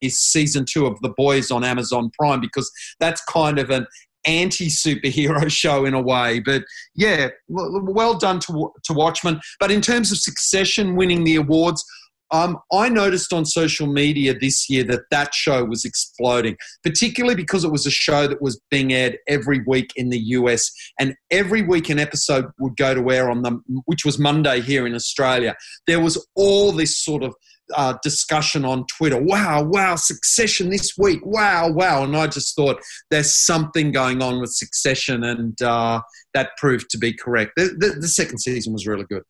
[0.01, 3.87] is season two of The Boys on Amazon Prime because that's kind of an
[4.25, 6.39] anti superhero show in a way.
[6.39, 6.63] But
[6.95, 9.39] yeah, well done to, to Watchmen.
[9.59, 11.83] But in terms of Succession winning the awards,
[12.31, 17.63] um, I noticed on social media this year that that show was exploding, particularly because
[17.63, 21.61] it was a show that was being aired every week in the US, and every
[21.61, 25.55] week an episode would go to air on them, which was Monday here in Australia.
[25.85, 27.35] There was all this sort of
[27.73, 29.21] uh, discussion on Twitter.
[29.21, 31.25] Wow, wow, Succession this week.
[31.25, 32.03] Wow, wow.
[32.03, 36.01] And I just thought there's something going on with Succession, and uh,
[36.33, 37.53] that proved to be correct.
[37.55, 39.23] The, the, the second season was really good.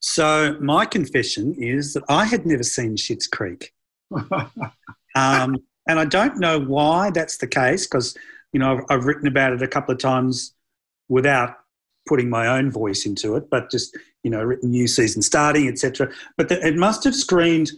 [0.00, 3.72] So my confession is that I had never seen Schitt's Creek,
[4.30, 5.56] um,
[5.88, 8.16] and I don't know why that's the case because
[8.52, 10.54] you know I've, I've, written about it a couple of times
[11.08, 11.56] without
[12.06, 16.10] putting my own voice into it, but just you know written new season starting, etc.
[16.36, 17.70] But the, it must have screened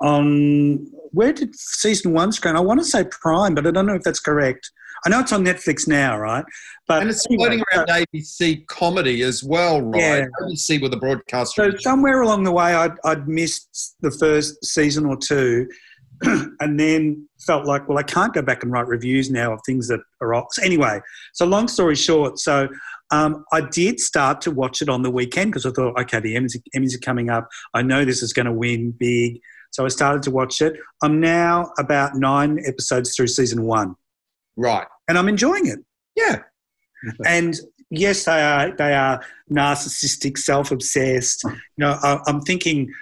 [0.00, 2.56] on where did season one screen?
[2.56, 4.70] I want to say Prime, but I don't know if that's correct.
[5.04, 6.44] I know it's on Netflix now, right?
[6.86, 10.00] But and it's floating around ABC comedy as well, right?
[10.00, 10.26] Yeah.
[10.42, 11.72] ABC with the broadcaster.
[11.72, 15.68] So somewhere along the way, I'd, I'd missed the first season or two,
[16.60, 19.88] and then felt like, well, I can't go back and write reviews now of things
[19.88, 20.46] that are off.
[20.52, 21.00] So anyway,
[21.32, 22.68] so long story short, so
[23.10, 26.34] um, I did start to watch it on the weekend because I thought, okay, the
[26.34, 27.48] Emmys, Emmys are coming up.
[27.74, 29.40] I know this is going to win big.
[29.70, 30.74] So I started to watch it.
[31.02, 33.96] I'm now about nine episodes through season one.
[34.56, 34.86] Right.
[35.08, 35.78] And I'm enjoying it.
[36.14, 36.42] Yeah.
[37.26, 37.58] and
[37.90, 41.44] yes, they are they are narcissistic, self-obsessed.
[41.44, 42.92] You know, I, am thinking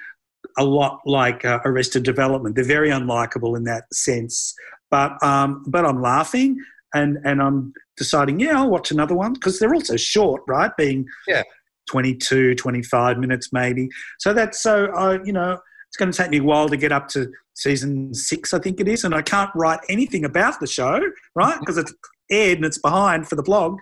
[0.59, 2.55] a lot like uh, Arrested Development.
[2.55, 4.55] They're very unlikable in that sense,
[4.91, 6.57] but um, but I'm laughing
[6.95, 10.71] and and I'm deciding, yeah, I'll watch another one because they're also short, right?
[10.77, 11.43] Being yeah.
[11.91, 13.89] 22, 25 minutes maybe.
[14.19, 16.93] So that's so uh, you know it's going to take me a while to get
[16.93, 20.67] up to season six, I think it is, and I can't write anything about the
[20.67, 21.01] show,
[21.35, 21.59] right?
[21.59, 21.93] Because it's
[22.31, 23.77] aired and it's behind for the blog.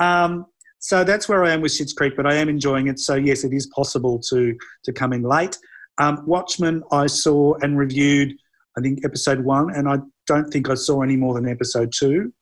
[0.00, 0.46] Um,
[0.80, 2.98] so that's where I am with Schitt's Creek, but I am enjoying it.
[2.98, 5.56] So yes, it is possible to to come in late.
[5.98, 8.34] Um, Watchmen, I saw and reviewed,
[8.76, 12.32] I think episode one, and I don't think I saw any more than episode two,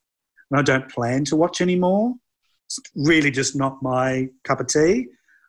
[0.50, 2.14] and I don't plan to watch any more.
[2.66, 5.08] It's really just not my cup of tea.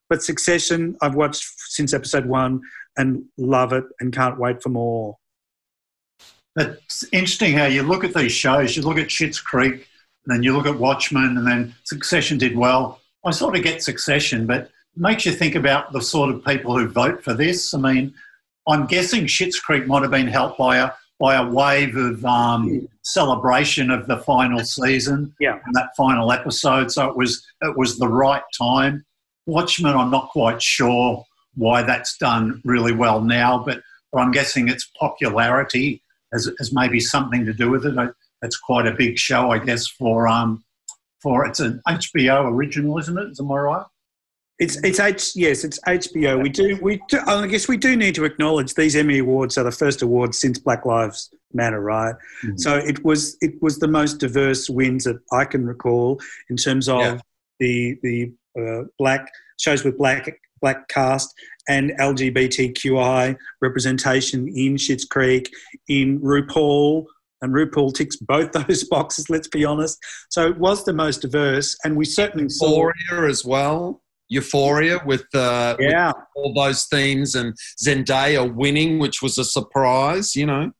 [0.09, 2.61] But Succession, I've watched since episode one
[2.97, 5.17] and love it and can't wait for more.
[6.57, 8.75] It's interesting how you look at these shows.
[8.75, 12.57] You look at Schitt's Creek, and then you look at Watchmen, and then Succession did
[12.57, 12.99] well.
[13.23, 16.87] I sort of get Succession, but makes you think about the sort of people who
[16.87, 17.73] vote for this.
[17.73, 18.13] I mean,
[18.67, 22.87] I'm guessing Schitt's Creek might have been helped by a by a wave of um,
[23.03, 25.59] celebration of the final season yeah.
[25.63, 26.91] and that final episode.
[26.91, 29.05] So it was it was the right time.
[29.45, 31.23] Watchmen, I'm not quite sure
[31.55, 33.81] why that's done really well now, but,
[34.11, 37.95] but I'm guessing its popularity has, has maybe something to do with it.
[38.41, 40.63] It's quite a big show, I guess, for um,
[41.21, 43.39] for it's an HBO original, isn't it?
[43.39, 43.85] Am I right?
[44.61, 46.41] It's it's H yes, it's HBO.
[46.41, 49.63] We do we do, I guess we do need to acknowledge these Emmy awards are
[49.63, 52.13] the first awards since Black Lives Matter, right?
[52.45, 52.57] Mm-hmm.
[52.57, 56.87] So it was it was the most diverse wins that I can recall in terms
[56.87, 57.17] of yeah.
[57.59, 60.31] the the uh, black shows with black
[60.61, 61.33] black cast
[61.67, 65.51] and LGBTQI representation in Schitt's Creek,
[65.87, 67.05] in RuPaul,
[67.41, 69.27] and RuPaul ticks both those boxes.
[69.27, 69.97] Let's be honest.
[70.29, 74.03] So it was the most diverse, and we certainly saw Euphoria as well.
[74.31, 76.07] Euphoria with, uh, yeah.
[76.07, 77.53] With all those themes and
[77.83, 80.35] Zendaya winning, which was a surprise.
[80.35, 80.71] You know.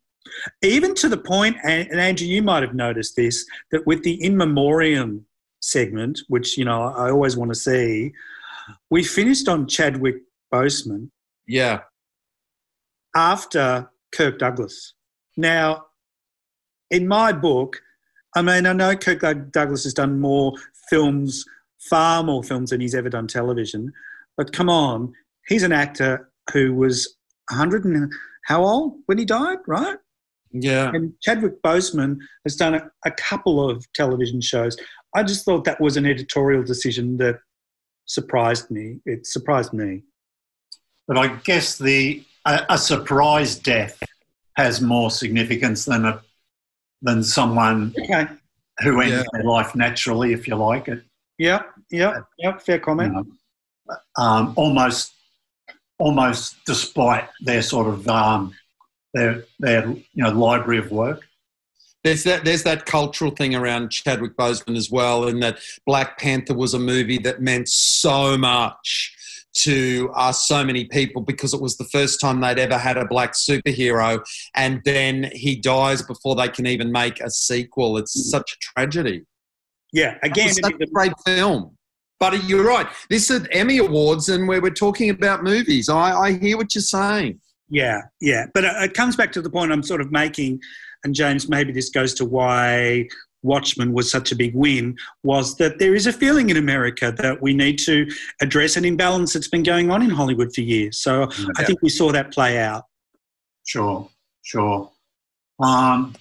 [0.61, 4.37] Even to the point, and Andrew, you might have noticed this, that with the in
[4.37, 5.25] memoriam
[5.59, 8.13] segment, which you know I always want to see.
[8.89, 10.15] We finished on Chadwick
[10.53, 11.09] Boseman.
[11.47, 11.81] Yeah.
[13.15, 14.93] After Kirk Douglas.
[15.35, 15.85] Now,
[16.89, 17.81] in my book,
[18.35, 19.21] I mean, I know Kirk
[19.51, 20.53] Douglas has done more
[20.89, 21.45] films,
[21.89, 23.91] far more films than he's ever done television.
[24.37, 25.13] But come on,
[25.47, 27.15] he's an actor who was
[27.49, 28.11] 100 and
[28.45, 29.97] how old when he died, right?
[30.51, 30.91] Yeah.
[30.93, 34.77] And Chadwick Boseman has done a, a couple of television shows.
[35.15, 37.39] I just thought that was an editorial decision that
[38.05, 38.99] surprised me.
[39.05, 40.03] It surprised me.
[41.07, 44.01] But I guess the a, a surprise death
[44.55, 46.21] has more significance than a
[47.01, 48.27] than someone okay.
[48.79, 49.23] who ends yeah.
[49.33, 51.03] their life naturally, if you like it.
[51.41, 52.55] Yeah, yeah, yeah.
[52.59, 53.15] Fair comment.
[53.15, 55.11] You know, um, almost,
[55.97, 58.53] almost despite their sort of um,
[59.15, 61.27] their their you know library of work.
[62.03, 66.53] There's that there's that cultural thing around Chadwick Boseman as well, and that Black Panther
[66.53, 69.15] was a movie that meant so much
[69.63, 73.05] to uh, so many people because it was the first time they'd ever had a
[73.07, 74.23] black superhero,
[74.53, 77.97] and then he dies before they can even make a sequel.
[77.97, 79.25] It's such a tragedy.
[79.91, 81.77] Yeah, again, such a great film.
[82.19, 82.87] But you're right.
[83.09, 85.89] This is Emmy Awards, and where we're talking about movies.
[85.89, 87.39] I, I hear what you're saying.
[87.69, 88.45] Yeah, yeah.
[88.53, 90.59] But it comes back to the point I'm sort of making,
[91.03, 93.07] and James, maybe this goes to why
[93.43, 97.41] Watchmen was such a big win was that there is a feeling in America that
[97.41, 98.07] we need to
[98.41, 100.99] address an imbalance that's been going on in Hollywood for years.
[100.99, 101.47] So yeah.
[101.57, 102.83] I think we saw that play out.
[103.65, 104.07] Sure,
[104.43, 104.91] sure.
[105.59, 106.15] Um,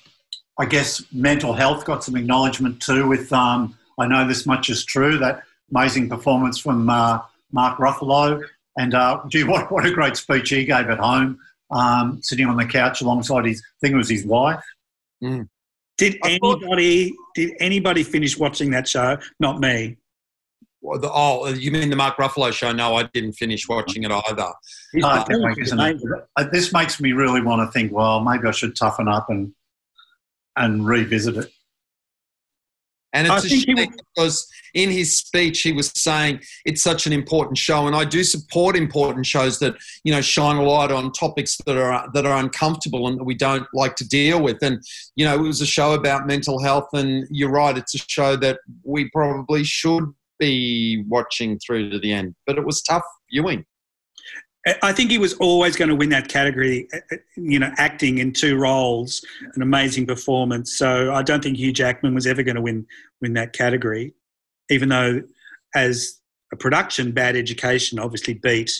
[0.60, 3.08] I guess mental health got some acknowledgement too.
[3.08, 8.44] With um, I know this much is true that amazing performance from uh, Mark Ruffalo,
[8.76, 11.38] and uh, gee, what what a great speech he gave at home,
[11.70, 13.60] um, sitting on the couch alongside his.
[13.60, 14.62] I think it was his wife.
[15.24, 15.48] Mm.
[15.96, 19.16] Did anybody did anybody finish watching that show?
[19.38, 19.96] Not me.
[20.82, 22.72] Well, the, oh, you mean the Mark Ruffalo show?
[22.72, 24.52] No, I didn't finish watching it either.
[26.36, 27.92] Uh, this makes me really want to think.
[27.92, 29.54] Well, maybe I should toughen up and
[30.56, 31.50] and revisit it.
[33.12, 37.12] And it's I a shame because in his speech he was saying it's such an
[37.12, 39.74] important show, and I do support important shows that
[40.04, 43.34] you know shine a light on topics that are that are uncomfortable and that we
[43.34, 44.58] don't like to deal with.
[44.62, 44.80] And
[45.16, 48.36] you know, it was a show about mental health, and you're right, it's a show
[48.36, 50.04] that we probably should
[50.38, 52.36] be watching through to the end.
[52.46, 53.64] But it was tough viewing.
[54.82, 58.18] I think he was always going to win that category, uh, uh, you know, acting
[58.18, 60.76] in two roles, an amazing performance.
[60.76, 62.86] So I don't think Hugh Jackman was ever going to win
[63.22, 64.12] win that category,
[64.68, 65.22] even though
[65.74, 66.20] as
[66.52, 68.70] a production, Bad Education obviously beat.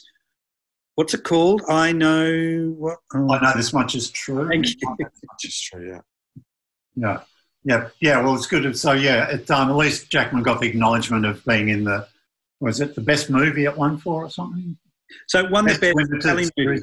[0.97, 1.63] What's it called?
[1.69, 2.99] I know what.
[3.15, 3.33] Oh.
[3.33, 4.49] I know this much is true.
[4.49, 4.97] Thank you.
[4.99, 5.89] this much is true.
[5.89, 6.01] Yeah.
[6.95, 7.21] Yeah.
[7.65, 7.89] Yeah.
[8.01, 8.23] Yeah.
[8.23, 8.77] Well, it's good.
[8.77, 12.07] So yeah, it, um, at least Jackman got the acknowledgement of being in the.
[12.61, 14.77] Was it the best movie it won for or something?
[15.29, 16.83] So won the best telly movie.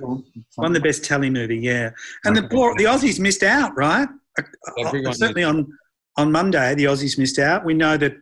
[0.57, 1.91] Won the best telly movie, yeah.
[2.25, 4.07] And the poor, the Aussies missed out, right?
[4.37, 4.43] Uh,
[4.83, 5.67] uh, certainly on
[6.17, 7.63] on Monday, the Aussies missed out.
[7.63, 8.15] We know that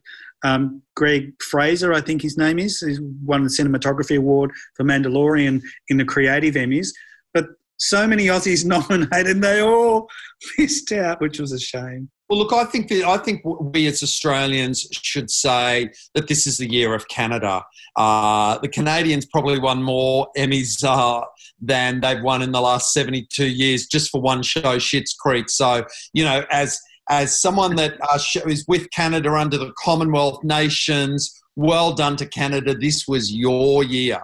[0.44, 5.62] um, Greig Fraser, I think his name is, is won the cinematography award for Mandalorian
[5.90, 6.90] in the Creative Emmys.
[7.34, 7.48] But
[7.78, 10.08] so many Aussies nominated, and they all
[10.58, 12.10] missed out, which was a shame.
[12.28, 16.58] Well, look, I think that, I think we as Australians should say that this is
[16.58, 17.64] the year of Canada.
[17.96, 21.24] Uh, the Canadians probably won more Emmys uh,
[21.62, 25.50] than they've won in the last seventy-two years just for one show, Schitt's Creek.
[25.50, 28.18] So, you know, as as someone that uh,
[28.50, 32.74] is with Canada under the Commonwealth nations, well done to Canada.
[32.74, 34.24] This was your year.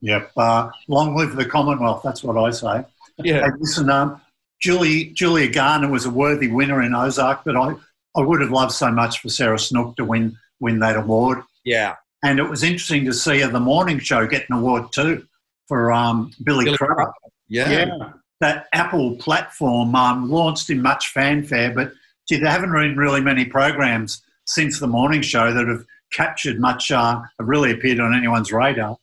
[0.00, 0.30] Yep.
[0.36, 2.02] Uh, long live the Commonwealth.
[2.04, 2.84] That's what I say.
[3.18, 3.40] Yeah.
[3.40, 4.20] Hey, listen, um,
[4.60, 7.74] Julie, Julia Garner was a worthy winner in Ozark, but I,
[8.16, 11.42] I would have loved so much for Sarah Snook to win win that award.
[11.64, 11.96] Yeah.
[12.24, 15.26] And it was interesting to see her the morning show get an award too
[15.68, 17.12] for um, Billy, Billy Crudup.
[17.48, 17.70] Yeah.
[17.70, 18.12] yeah.
[18.40, 21.92] That Apple platform um, launched in much fanfare, but
[22.28, 26.90] gee, there haven't been really many programs since the morning show that have captured much,
[26.90, 28.96] uh, have really appeared on anyone's radar.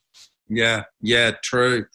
[0.47, 1.85] Yeah, yeah, true.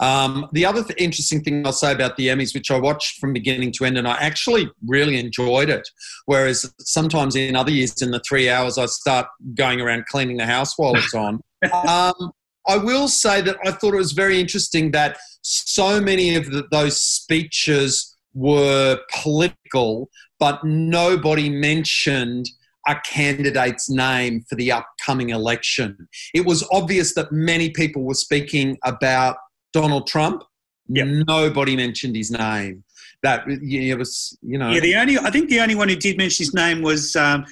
[0.00, 3.32] Um, the other th- interesting thing I'll say about the Emmys, which I watched from
[3.32, 5.88] beginning to end, and I actually really enjoyed it.
[6.26, 10.46] Whereas sometimes in other years, in the three hours, I start going around cleaning the
[10.46, 11.40] house while it's on.
[11.72, 12.32] um,
[12.66, 16.64] I will say that I thought it was very interesting that so many of the,
[16.70, 22.46] those speeches were political, but nobody mentioned
[22.86, 26.08] a candidate's name for the upcoming election.
[26.34, 29.36] It was obvious that many people were speaking about
[29.74, 30.44] Donald Trump.
[30.88, 31.26] Yep.
[31.26, 32.84] Nobody mentioned his name.
[33.22, 34.70] That it was, you know.
[34.70, 37.44] Yeah, the only I think the only one who did mention his name was um,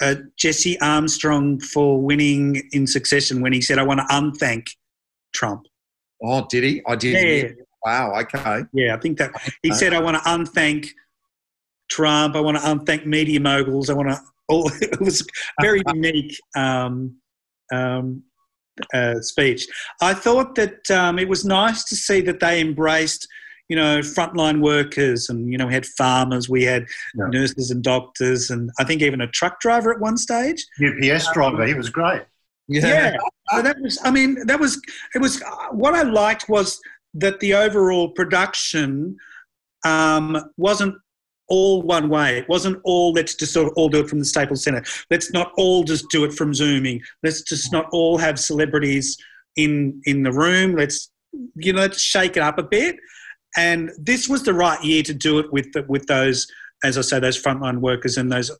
[0.00, 4.68] uh, Jesse Armstrong for winning in succession when he said, "I want to unthank
[5.32, 5.62] Trump."
[6.22, 6.82] Oh, did he?
[6.86, 7.56] I did.
[7.56, 7.64] Yeah.
[7.84, 8.20] Wow.
[8.20, 8.62] Okay.
[8.72, 9.30] Yeah, I think that
[9.62, 10.88] he said, "I want to unthank
[11.88, 12.34] Trump.
[12.34, 13.90] I want to unthank media moguls.
[13.90, 14.18] I want to."
[14.82, 15.26] It was
[15.62, 17.16] very unique um,
[17.72, 18.22] um,
[18.94, 19.66] uh, speech.
[20.00, 23.28] I thought that um, it was nice to see that they embraced
[23.68, 27.24] you know, frontline workers, and you know, we had farmers, we had yeah.
[27.28, 30.66] nurses and doctors, and I think even a truck driver at one stage.
[30.84, 32.20] UPS um, driver, he was great.
[32.68, 33.16] Yeah, yeah.
[33.50, 33.98] So that was.
[34.04, 34.78] I mean, that was.
[35.14, 35.42] It was.
[35.70, 36.78] What I liked was
[37.14, 39.16] that the overall production
[39.86, 40.94] um, wasn't
[41.52, 42.38] all one way.
[42.38, 44.82] It wasn't all let's just sort of all do it from the Staples Centre.
[45.10, 47.02] Let's not all just do it from Zooming.
[47.22, 49.18] Let's just not all have celebrities
[49.56, 50.74] in in the room.
[50.74, 51.10] Let's
[51.54, 52.96] you know let's shake it up a bit.
[53.58, 56.46] And this was the right year to do it with the, with those,
[56.82, 58.50] as I say, those frontline workers and those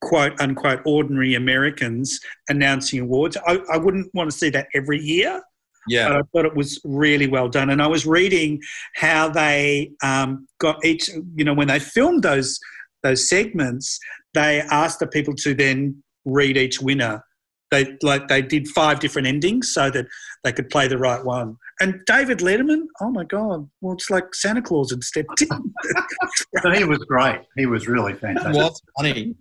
[0.00, 3.36] quote unquote ordinary Americans announcing awards.
[3.46, 5.42] I, I wouldn't want to see that every year.
[5.88, 6.08] Yeah.
[6.08, 7.70] But I thought it was really well done.
[7.70, 8.60] And I was reading
[8.96, 12.58] how they um, got each, you know, when they filmed those
[13.02, 13.98] those segments,
[14.34, 17.24] they asked the people to then read each winner.
[17.70, 20.06] They like they did five different endings so that
[20.42, 21.56] they could play the right one.
[21.80, 25.48] And David Letterman, oh my God, well, it's like Santa Claus had stepped in.
[26.62, 27.40] but he was great.
[27.56, 28.54] He was really fantastic.
[28.54, 29.34] was funny.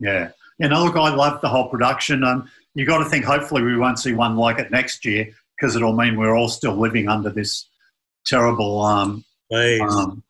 [0.00, 0.30] Yeah.
[0.58, 2.22] You know, look, I loved the whole production.
[2.24, 5.28] Um, you got to think, hopefully, we won't see one like it next year
[5.62, 7.68] because it'll mean we're all still living under this
[8.26, 9.24] terrible um,
[9.80, 10.24] um,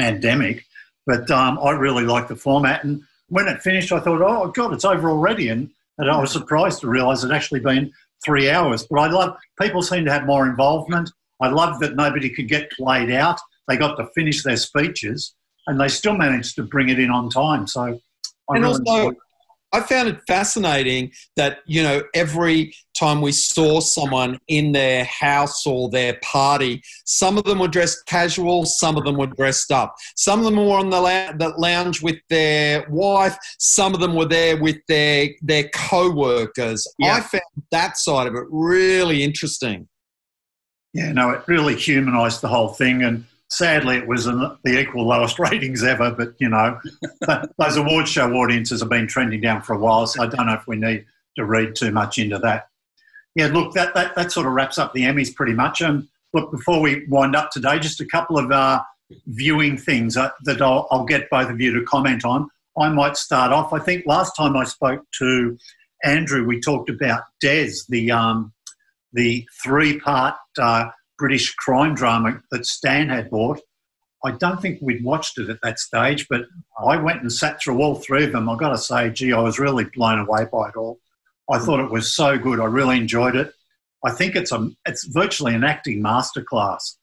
[0.00, 0.64] pandemic.
[1.06, 2.82] But um, I really liked the format.
[2.82, 5.48] And when it finished, I thought, oh, God, it's over already.
[5.48, 7.92] And, and I was surprised to realise it'd actually been
[8.24, 8.84] three hours.
[8.90, 11.08] But I love people seem to have more involvement.
[11.40, 13.38] I love that nobody could get played out.
[13.68, 15.34] They got to finish their speeches,
[15.68, 17.66] and they still managed to bring it in on time.
[17.66, 19.12] So, I and really also,
[19.74, 25.66] I found it fascinating that, you know, every time we saw someone in their house
[25.66, 29.96] or their party, some of them were dressed casual, some of them were dressed up.
[30.14, 34.14] Some of them were on the, la- the lounge with their wife, some of them
[34.14, 36.86] were there with their, their co workers.
[37.00, 37.14] Yeah.
[37.14, 39.88] I found that side of it really interesting.
[40.92, 43.02] Yeah, no, it really humanised the whole thing.
[43.02, 46.10] And sadly, it was the equal lowest ratings ever.
[46.10, 46.78] But you know,
[47.58, 50.54] those award show audiences have been trending down for a while, so I don't know
[50.54, 51.04] if we need
[51.36, 52.68] to read too much into that.
[53.34, 55.80] Yeah, look, that that, that sort of wraps up the Emmys pretty much.
[55.80, 58.82] And look, before we wind up today, just a couple of uh,
[59.26, 62.48] viewing things uh, that I'll, I'll get both of you to comment on.
[62.78, 63.72] I might start off.
[63.72, 65.56] I think last time I spoke to
[66.04, 68.52] Andrew, we talked about Des, the um,
[69.12, 73.60] the three part uh, British crime drama that Stan had bought.
[74.24, 76.46] I don't think we'd watched it at that stage, but
[76.82, 78.48] I went and sat through all three of them.
[78.48, 80.98] I've got to say, gee, I was really blown away by it all.
[81.50, 82.58] I thought it was so good.
[82.58, 83.52] I really enjoyed it.
[84.04, 86.96] I think it's a it's virtually an acting masterclass.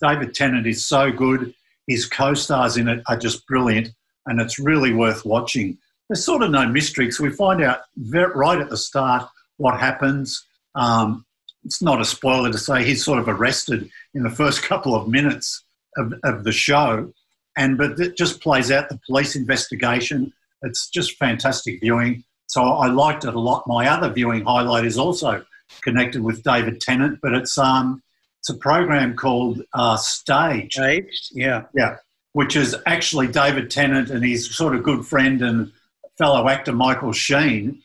[0.00, 1.52] David Tennant is so good.
[1.88, 3.88] His co-stars in it are just brilliant,
[4.26, 5.78] and it's really worth watching.
[6.08, 7.80] There's sort of no mystery because we find out
[8.12, 10.44] right at the start what happens.
[10.74, 11.24] Um,
[11.68, 15.06] it's not a spoiler to say he's sort of arrested in the first couple of
[15.06, 15.64] minutes
[15.98, 17.12] of, of the show.
[17.58, 20.32] And but it just plays out the police investigation.
[20.62, 22.24] It's just fantastic viewing.
[22.46, 23.64] So I liked it a lot.
[23.66, 25.44] My other viewing highlight is also
[25.82, 28.02] connected with David Tennant, but it's um
[28.40, 30.72] it's a program called uh, Stage.
[30.72, 31.96] Stage, yeah, yeah,
[32.32, 35.70] which is actually David Tennant and his sort of good friend and
[36.16, 37.82] fellow actor Michael Sheen,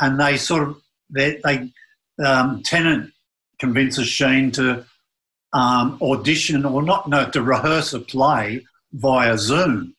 [0.00, 0.80] and they sort of
[1.10, 1.72] they they
[2.24, 3.10] um, Tennant
[3.58, 4.84] convinces Sheen to
[5.52, 9.94] um, audition or not, no, to rehearse a play via Zoom.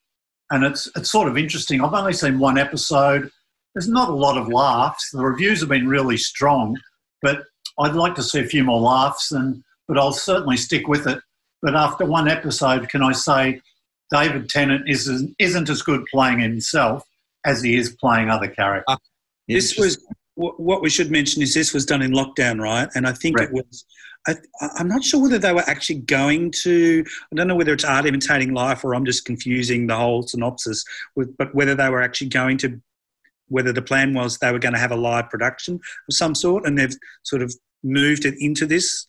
[0.52, 1.82] And it's, it's sort of interesting.
[1.82, 3.32] I've only seen one episode.
[3.74, 5.10] There's not a lot of laughs.
[5.12, 6.78] The reviews have been really strong,
[7.22, 7.44] but
[7.80, 11.20] I'd like to see a few more laughs, and, but I'll certainly stick with it.
[11.62, 13.60] But after one episode, can I say
[14.12, 17.04] David Tennant isn't, isn't as good playing himself
[17.46, 18.86] as he is playing other characters?
[18.88, 18.98] Uh,
[19.48, 20.06] this was
[20.36, 22.90] what we should mention is this was done in lockdown, right?
[22.96, 23.48] And I think right.
[23.48, 23.86] it was.
[24.28, 24.36] I,
[24.80, 27.06] am not sure whether they were actually going to.
[27.32, 30.84] I don't know whether it's art imitating life or I'm just confusing the whole synopsis.
[31.16, 32.82] With, but whether they were actually going to,
[33.48, 36.66] whether the plan was they were going to have a live production of some sort,
[36.66, 39.06] and they've sort of moved it into this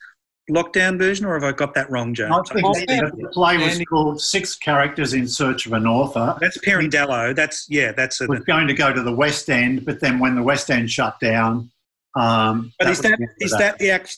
[0.51, 2.33] lockdown version, or have I got that wrong, James?
[2.33, 6.37] I think the play was called Six Characters in Search of an Author.
[6.41, 7.35] That's Pirandello.
[7.35, 7.93] That's yeah.
[7.93, 10.71] That's a, was going to go to the West End, but then when the West
[10.71, 11.71] End shut down.
[12.17, 14.17] Um, but that is that is that, that the act?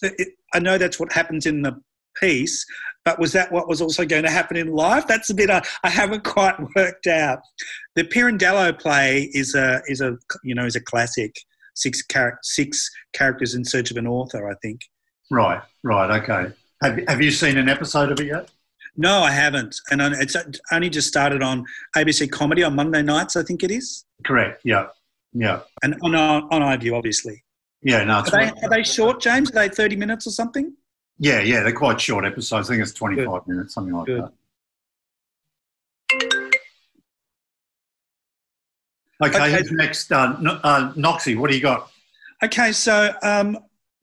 [0.54, 1.80] I know that's what happens in the
[2.20, 2.64] piece.
[3.04, 5.06] But was that what was also going to happen in life?
[5.06, 7.40] That's a bit I, I haven't quite worked out.
[7.96, 11.34] The Pirandello play is a is a you know is a classic.
[11.74, 14.80] Six char- six characters in search of an author, I think.
[15.30, 16.52] Right, right, okay.
[16.82, 18.50] Have Have you seen an episode of it yet?
[18.96, 20.36] No, I haven't, and it's
[20.72, 21.64] only just started on
[21.96, 23.36] ABC Comedy on Monday nights.
[23.36, 24.04] I think it is.
[24.24, 24.60] Correct.
[24.64, 24.88] Yeah,
[25.32, 25.60] yeah.
[25.82, 27.44] And on on iView, obviously.
[27.82, 28.14] Yeah, no.
[28.14, 29.50] Are they, are they short, James?
[29.50, 30.74] Are they thirty minutes or something?
[31.18, 32.68] Yeah, yeah, they're quite short episodes.
[32.68, 33.48] I think it's twenty-five Good.
[33.48, 34.22] minutes, something like Good.
[34.22, 34.32] that.
[39.20, 39.64] Okay, okay.
[39.72, 40.12] next?
[40.12, 41.90] Uh, uh, Noxie, what do you got?
[42.42, 43.58] Okay, so um,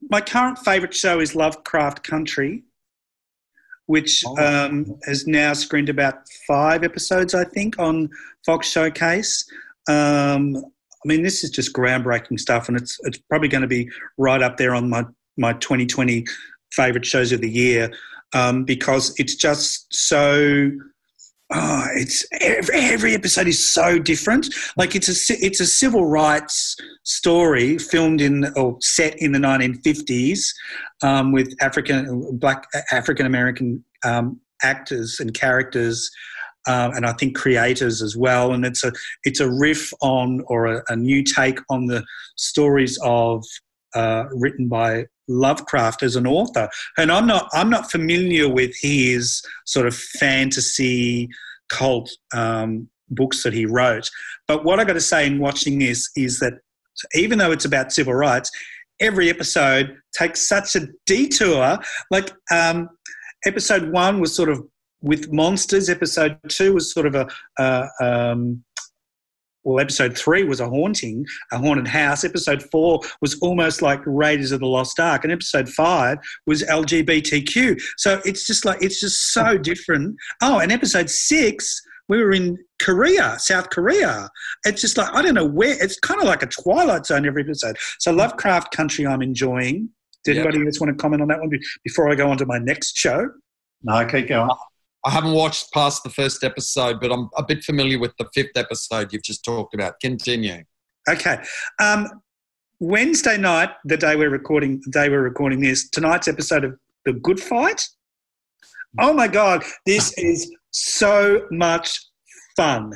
[0.09, 2.63] my current favourite show is Lovecraft Country,
[3.87, 4.37] which oh.
[4.37, 8.09] um, has now screened about five episodes, I think, on
[8.45, 9.45] Fox Showcase.
[9.87, 13.89] Um, I mean, this is just groundbreaking stuff, and it's it's probably going to be
[14.17, 15.05] right up there on my
[15.37, 16.25] my 2020
[16.71, 17.91] favorite shows of the year
[18.33, 20.71] um, because it's just so
[21.53, 24.47] oh, it's every, every episode is so different.
[24.77, 30.47] Like it's a it's a civil rights story filmed in or set in the 1950s
[31.03, 36.09] um, with African black African American um, actors and characters.
[36.67, 38.91] Um, and I think creators as well, and it's a
[39.23, 42.03] it's a riff on or a, a new take on the
[42.37, 43.45] stories of
[43.95, 49.41] uh, written by Lovecraft as an author, and I'm not I'm not familiar with his
[49.65, 51.29] sort of fantasy
[51.69, 54.09] cult um, books that he wrote.
[54.47, 56.53] But what I got to say in watching this is that
[57.13, 58.51] even though it's about civil rights,
[58.99, 61.77] every episode takes such a detour.
[62.11, 62.89] Like um,
[63.45, 64.63] episode one was sort of
[65.01, 65.89] with monsters.
[65.89, 67.29] Episode two was sort of
[67.59, 68.63] a, um,
[69.65, 72.23] well, episode three was a haunting, a haunted house.
[72.23, 77.81] Episode four was almost like Raiders of the Lost Ark, and episode five was LGBTQ.
[77.97, 80.15] So it's just like it's just so different.
[80.41, 84.29] Oh, and episode six, we were in Korea, South Korea.
[84.65, 85.75] It's just like I don't know where.
[85.83, 87.77] It's kind of like a Twilight Zone every episode.
[87.99, 89.89] So Lovecraft Country, I'm enjoying.
[90.23, 90.45] Did yep.
[90.45, 91.51] anybody else want to comment on that one
[91.83, 93.29] before I go on to my next show?
[93.83, 94.49] No, keep going.
[95.05, 98.55] I haven't watched past the first episode, but I'm a bit familiar with the fifth
[98.55, 99.99] episode you've just talked about.
[99.99, 100.63] Continue.
[101.07, 101.37] Okay.
[101.79, 102.07] Um,
[102.79, 107.13] Wednesday night, the day we're recording, the day we're recording this, tonight's episode of The
[107.13, 107.87] Good Fight.
[108.99, 111.99] Oh my God, this is so much
[112.57, 112.93] fun.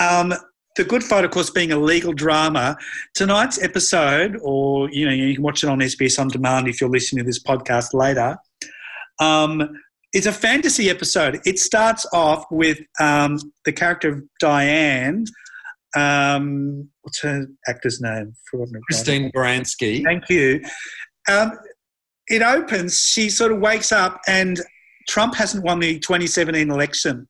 [0.00, 0.34] Um,
[0.76, 2.76] the Good Fight, of course, being a legal drama.
[3.14, 6.90] Tonight's episode, or you know, you can watch it on SBS on demand if you're
[6.90, 8.36] listening to this podcast later.
[9.18, 9.70] Um,
[10.16, 11.42] it's a fantasy episode.
[11.44, 13.36] It starts off with um,
[13.66, 15.26] the character of Diane.
[15.94, 18.32] Um, what's her actor's name?
[18.86, 20.02] Christine Baranski.
[20.02, 20.64] Thank you.
[21.30, 21.52] Um,
[22.28, 22.98] it opens.
[22.98, 24.58] She sort of wakes up, and
[25.06, 27.28] Trump hasn't won the 2017 election.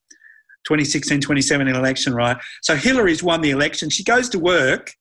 [0.69, 2.37] 2016 2017 election, right?
[2.63, 3.91] So Hillary's won the election.
[3.91, 4.93] She goes to work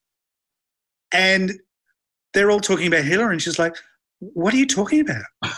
[1.11, 1.53] and
[2.33, 3.75] they're all talking about Hillary, and she's like,
[4.19, 5.23] What are you talking about?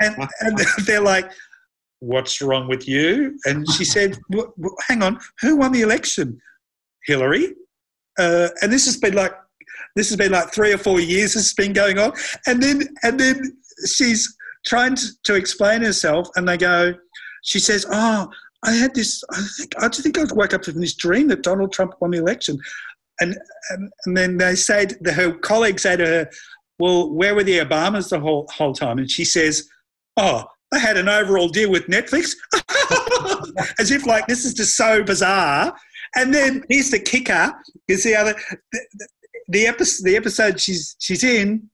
[0.00, 1.30] and, and they're like,
[2.00, 3.38] What's wrong with you?
[3.44, 4.18] And she said,
[4.88, 6.40] Hang on, who won the election?
[7.06, 7.54] Hillary.
[8.18, 9.32] Uh, and this has been like
[9.96, 12.12] this has been like three or four years this has been going on
[12.46, 14.36] and then and then she's
[14.66, 16.92] trying to, to explain herself and they go
[17.42, 18.28] she says oh
[18.64, 21.42] i had this i think i just think i woke up from this dream that
[21.42, 22.58] donald trump won the election
[23.20, 23.36] and
[23.70, 26.30] and, and then they say to, her colleagues say to her
[26.78, 29.68] well where were the obamas the whole whole time and she says
[30.16, 32.32] oh I had an overall deal with Netflix,
[33.78, 35.74] as if like this is just so bizarre.
[36.16, 37.52] And then here's the kicker:
[37.88, 38.34] is the other
[38.72, 39.08] the,
[39.48, 41.68] the episode the episode she's she's in.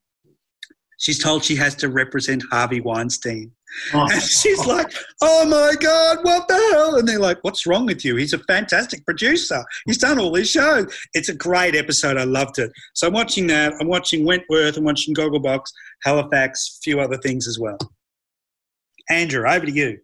[0.99, 3.53] She's told she has to represent Harvey Weinstein.
[3.93, 4.07] Oh.
[4.11, 4.91] And she's like,
[5.21, 6.97] oh my God, what the hell?
[6.97, 8.17] And they're like, what's wrong with you?
[8.17, 9.63] He's a fantastic producer.
[9.85, 10.87] He's done all these shows.
[11.13, 12.17] It's a great episode.
[12.17, 12.73] I loved it.
[12.95, 13.75] So I'm watching that.
[13.81, 14.77] I'm watching Wentworth.
[14.77, 15.61] I'm watching Gogglebox,
[16.05, 17.79] Halifax, a few other things as well.
[19.11, 19.99] Andrew, over to you.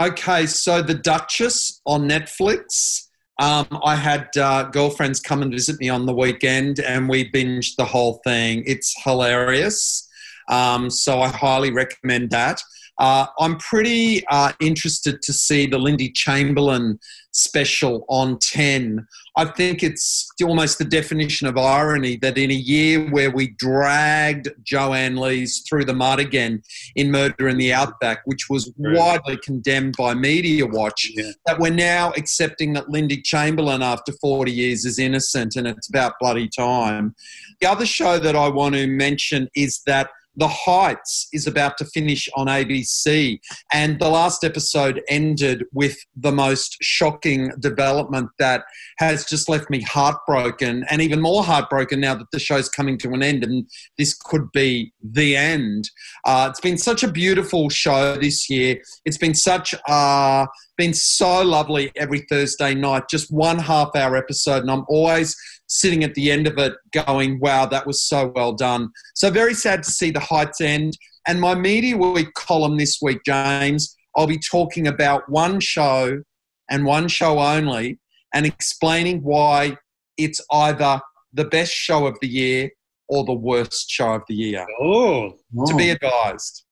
[0.00, 3.08] Okay, so The Duchess on Netflix.
[3.40, 7.76] Um, I had uh, girlfriends come and visit me on the weekend, and we binged
[7.76, 8.64] the whole thing.
[8.66, 10.08] It's hilarious.
[10.48, 12.60] Um, so I highly recommend that.
[12.98, 16.98] Uh, I'm pretty uh, interested to see the Lindy Chamberlain
[17.32, 19.06] special on 10.
[19.36, 24.48] I think it's almost the definition of irony that in a year where we dragged
[24.64, 26.62] Joanne Lees through the mud again
[26.96, 31.30] in Murder in the Outback, which was widely condemned by Media Watch, yeah.
[31.46, 36.14] that we're now accepting that Lindy Chamberlain after 40 years is innocent and it's about
[36.20, 37.14] bloody time.
[37.60, 41.84] The other show that I want to mention is that The Heights is about to
[41.84, 43.40] finish on ABC,
[43.72, 48.62] and the last episode ended with the most shocking development that
[48.98, 53.10] has just left me heartbroken, and even more heartbroken now that the show's coming to
[53.10, 53.68] an end, and
[53.98, 55.90] this could be the end.
[56.24, 58.80] Uh, it's been such a beautiful show this year.
[59.04, 64.62] It's been such uh, been so lovely every Thursday night, just one half hour episode,
[64.62, 65.36] and I'm always
[65.68, 68.88] sitting at the end of it going, wow, that was so well done.
[69.14, 70.96] So very sad to see the heights end.
[71.26, 76.22] And my Media Week column this week, James, I'll be talking about one show
[76.70, 77.98] and one show only
[78.34, 79.76] and explaining why
[80.16, 81.00] it's either
[81.32, 82.70] the best show of the year
[83.08, 84.66] or the worst show of the year.
[84.80, 85.30] Oh,
[85.66, 85.94] to be oh.
[85.94, 86.64] advised.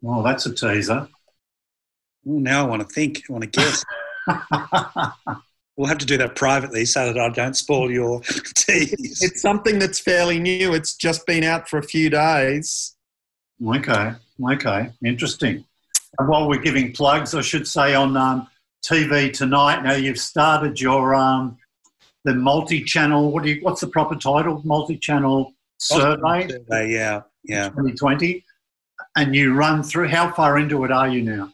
[0.00, 1.08] Well, that's a teaser.
[2.26, 3.22] Ooh, now I want to think.
[3.28, 3.84] I want to guess.
[5.78, 8.20] we'll have to do that privately so that I don't spoil your
[8.56, 9.22] teas.
[9.22, 10.74] It's something that's fairly new.
[10.74, 12.96] It's just been out for a few days.
[13.64, 14.12] Okay,
[14.50, 15.64] okay, interesting.
[16.18, 18.48] And while we're giving plugs, I should say on um,
[18.84, 19.82] TV tonight.
[19.82, 21.56] Now you've started your um,
[22.24, 23.30] the multi-channel.
[23.30, 23.60] What do you?
[23.62, 24.60] What's the proper title?
[24.64, 26.48] Multi-channel survey.
[26.48, 27.68] survey yeah, yeah.
[27.68, 28.44] 2020,
[29.16, 30.08] and you run through.
[30.08, 31.52] How far into it are you now?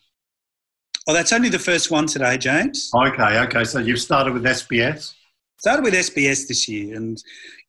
[1.07, 2.91] Oh, that's only the first one today, James.
[2.95, 3.65] Okay, okay.
[3.65, 5.15] So you've started with SBS.
[5.59, 7.23] Started with SBS this year, and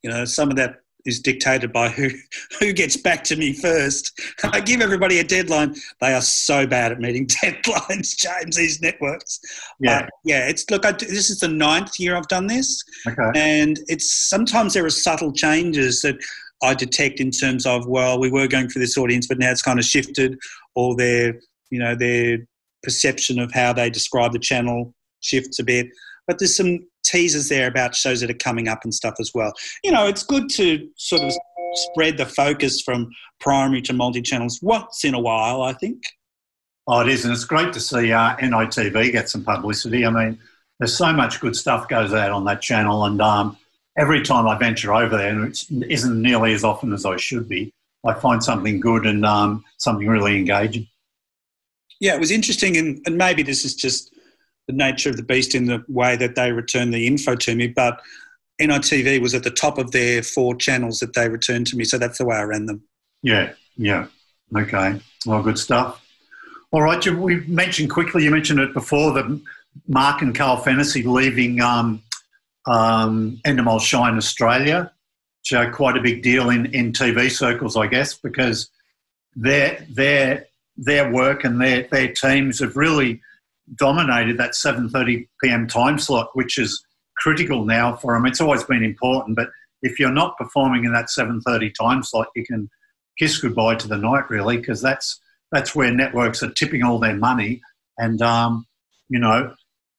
[0.04, 2.10] you know some of that is dictated by who
[2.60, 4.20] who gets back to me first.
[4.44, 5.76] I give everybody a deadline.
[6.00, 8.56] They are so bad at meeting deadlines, James.
[8.56, 9.40] These networks.
[9.80, 10.48] Yeah, uh, yeah.
[10.48, 10.86] It's look.
[10.86, 13.32] I, this is the ninth year I've done this, okay.
[13.36, 16.16] and it's sometimes there are subtle changes that
[16.64, 19.62] I detect in terms of well, we were going for this audience, but now it's
[19.62, 20.38] kind of shifted,
[20.74, 22.40] or they're you know they're
[22.86, 25.88] perception of how they describe the channel shifts a bit.
[26.28, 29.54] But there's some teasers there about shows that are coming up and stuff as well.
[29.84, 31.34] You know, it's good to sort of
[31.74, 36.02] spread the focus from primary to multi channels once in a while, I think.
[36.88, 40.06] Oh, it is, and it's great to see uh, NITV get some publicity.
[40.06, 40.40] I mean,
[40.80, 43.58] there's so much good stuff goes out on that channel, and um,
[43.98, 47.50] every time I venture over there, and it isn't nearly as often as I should
[47.50, 47.74] be,
[48.06, 50.88] I find something good and um, something really engaging
[52.00, 54.14] yeah, it was interesting, and, and maybe this is just
[54.68, 57.68] the nature of the beast in the way that they return the info to me,
[57.68, 58.02] but
[58.62, 61.98] NITV was at the top of their four channels that they returned to me, so
[61.98, 62.84] that's the way I ran them.
[63.22, 64.08] Yeah, yeah.
[64.56, 65.00] Okay.
[65.26, 66.02] Well, good stuff.
[66.72, 69.42] All right, we mentioned quickly, you mentioned it before, that
[69.88, 72.02] Mark and Carl Fennessy leaving um,
[72.66, 74.92] um, Endemol Shine Australia.
[75.44, 78.70] So quite a big deal in, in TV circles, I guess, because
[79.36, 83.22] they're, they're their work and their, their teams have really
[83.76, 85.68] dominated that 7.30 p.m.
[85.68, 86.84] time slot, which is
[87.18, 88.26] critical now for them.
[88.26, 89.50] It's always been important, but
[89.82, 92.70] if you're not performing in that 7.30 time slot, you can
[93.18, 95.20] kiss goodbye to the night, really, because that's,
[95.52, 97.62] that's where networks are tipping all their money.
[97.98, 98.66] And, um,
[99.10, 99.54] you know,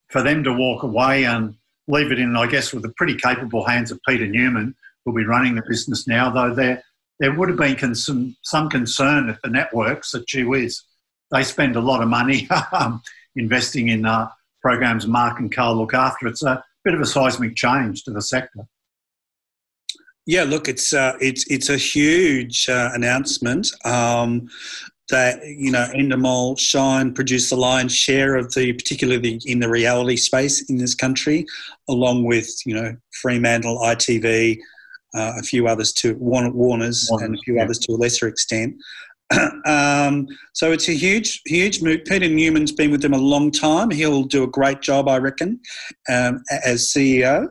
[0.09, 1.55] for them to walk away and
[1.89, 4.75] leave it in, I guess, with the pretty capable hands of Peter Newman,
[5.05, 6.83] who'll be running the business now, though they're
[7.19, 10.83] there would have been some, some concern at the networks that, gee whiz,
[11.31, 13.03] they spend a lot of money um,
[13.35, 14.29] investing in uh,
[14.63, 16.27] programs Mark and Carl look after.
[16.27, 18.67] It's a bit of a seismic change to the sector.
[20.27, 23.71] Yeah, look, it's uh, it's it's a huge uh, announcement.
[23.85, 24.49] Um,
[25.09, 30.17] that you know, Endemol Shine produce the lion's share of the, particularly in the reality
[30.17, 31.47] space in this country,
[31.89, 34.59] along with you know Fremantle, ITV,
[35.17, 37.65] uh, a few others to Warner, Warner's Warner, and a few yeah.
[37.65, 38.77] others to a lesser extent.
[39.67, 42.05] um, so it's a huge, huge move.
[42.05, 43.91] Peter Newman's been with them a long time.
[43.91, 45.61] He'll do a great job, I reckon,
[46.09, 47.49] um, as CEO.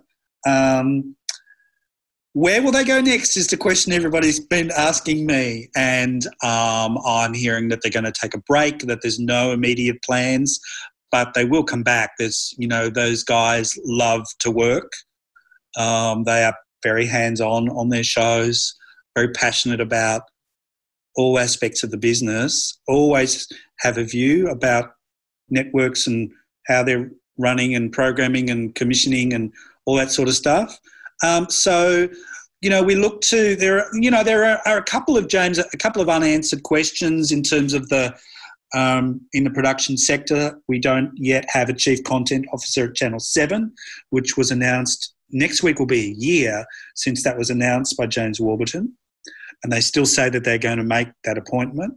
[0.48, 1.16] Um,
[2.34, 5.70] where will they go next is the question everybody's been asking me.
[5.76, 10.02] And um, I'm hearing that they're going to take a break, that there's no immediate
[10.04, 10.60] plans,
[11.12, 12.12] but they will come back.
[12.20, 14.92] There's, you know, those guys love to work.
[15.78, 16.56] Um, they are
[16.86, 18.76] very hands on on their shows,
[19.16, 20.22] very passionate about
[21.16, 23.48] all aspects of the business, always
[23.80, 24.92] have a view about
[25.50, 26.32] networks and
[26.68, 29.52] how they're running and programming and commissioning and
[29.86, 30.78] all that sort of stuff.
[31.24, 32.08] Um, so,
[32.62, 33.86] you know, we look to there.
[33.94, 37.42] You know, there are, are, a couple of James, a couple of unanswered questions in
[37.42, 38.16] terms of the
[38.76, 40.60] um, in the production sector.
[40.68, 43.74] We don't yet have a chief content officer at Channel Seven,
[44.10, 46.66] which was announced next week will be a year
[46.96, 48.96] since that was announced by James Warburton,
[49.64, 51.96] and they still say that they're going to make that appointment.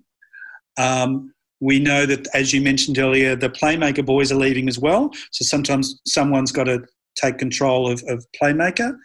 [0.78, 5.10] Um, we know that, as you mentioned earlier, the Playmaker boys are leaving as well.
[5.32, 6.84] So sometimes someone's got to
[7.16, 8.96] take control of, of Playmaker.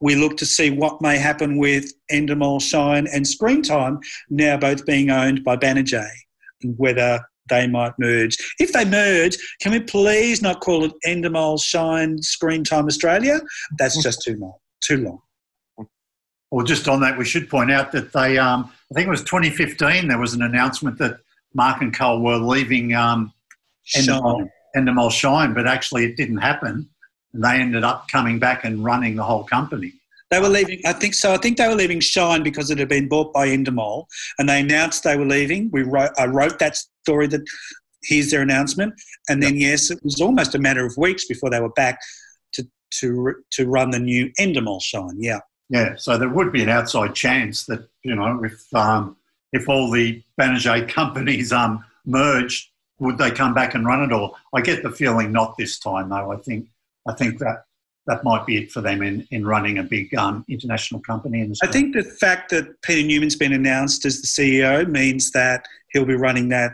[0.00, 3.98] we look to see what may happen with Endemol Shine and Screen Time,
[4.28, 6.10] now both being owned by Banijay,
[6.62, 8.36] and whether they might merge.
[8.58, 13.40] If they merge, can we please not call it Endemol Shine Screen Time Australia?
[13.78, 14.54] That's just too long.
[14.80, 15.20] Too long.
[16.50, 19.22] Well, just on that, we should point out that they, um, I think it was
[19.24, 21.18] 2015, there was an announcement that
[21.54, 23.32] Mark and Carl were leaving um,
[23.94, 26.88] Endemol, Endemol Shine, but actually it didn't happen.
[27.34, 29.92] And they ended up coming back and running the whole company.
[30.30, 31.32] They were leaving, I think so.
[31.32, 34.06] I think they were leaving Shine because it had been bought by Endemol,
[34.38, 35.70] and they announced they were leaving.
[35.72, 37.40] We wrote, I wrote that story that
[38.02, 38.94] here's their announcement,
[39.28, 41.98] and then yes, it was almost a matter of weeks before they were back
[42.54, 42.68] to
[43.00, 45.16] to to run the new Endemol Shine.
[45.18, 45.94] Yeah, yeah.
[45.96, 49.16] So there would be an outside chance that you know if um,
[49.52, 54.36] if all the Banijay companies um, merged, would they come back and run it all?
[54.54, 56.32] I get the feeling not this time though.
[56.32, 56.68] I think
[57.06, 57.64] I think that
[58.08, 61.42] that might be it for them in, in running a big um, international company.
[61.42, 65.66] In I think the fact that Peter Newman's been announced as the CEO means that
[65.92, 66.72] he'll be running that,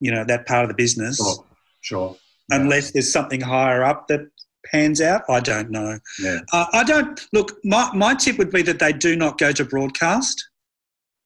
[0.00, 1.18] you know, that part of the business.
[1.18, 1.44] Sure,
[1.82, 2.16] sure.
[2.50, 2.90] Unless yeah.
[2.94, 4.22] there's something higher up that
[4.64, 5.98] pans out, I don't know.
[6.18, 6.38] Yeah.
[6.54, 7.52] Uh, I don't look.
[7.64, 10.42] My my tip would be that they do not go to broadcast.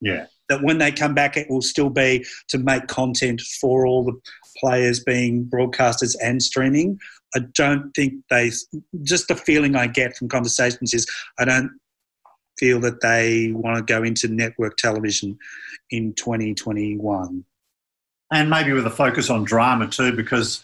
[0.01, 0.27] Yeah.
[0.49, 4.21] That when they come back, it will still be to make content for all the
[4.59, 6.99] players being broadcasters and streaming.
[7.35, 8.51] I don't think they,
[9.03, 11.07] just the feeling I get from conversations is
[11.39, 11.71] I don't
[12.59, 15.39] feel that they want to go into network television
[15.91, 17.45] in 2021.
[18.31, 20.63] And maybe with a focus on drama too, because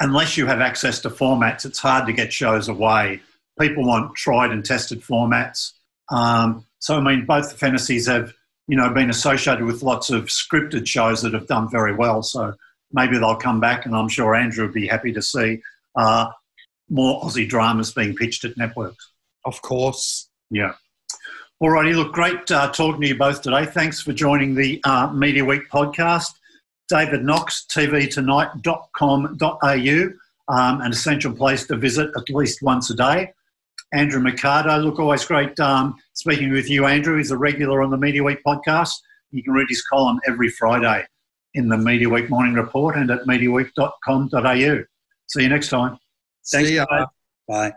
[0.00, 3.20] unless you have access to formats, it's hard to get shows away.
[3.58, 5.72] People want tried and tested formats.
[6.10, 8.32] Um, so, I mean, both the Fennessys have,
[8.68, 12.22] you know, been associated with lots of scripted shows that have done very well.
[12.22, 12.54] So
[12.92, 15.60] maybe they'll come back, and I'm sure Andrew would be happy to see
[15.96, 16.28] uh,
[16.88, 19.12] more Aussie dramas being pitched at networks.
[19.44, 20.28] Of course.
[20.50, 20.74] Yeah.
[21.60, 21.92] All righty.
[21.92, 23.66] Look, great uh, talking to you both today.
[23.66, 26.30] Thanks for joining the uh, Mediaweek podcast.
[26.88, 33.32] David Knox, tvtonight.com.au, um, an essential place to visit at least once a day.
[33.92, 37.16] Andrew Mercado, look, always great um, speaking with you, Andrew.
[37.16, 38.92] He's a regular on the Mediaweek podcast.
[39.30, 41.04] You can read his column every Friday
[41.54, 44.84] in the Mediaweek Morning Report and at mediaweek.com.au.
[45.28, 45.98] See you next time.
[46.50, 46.68] Thanks.
[46.68, 46.86] See ya.
[47.46, 47.72] Bye.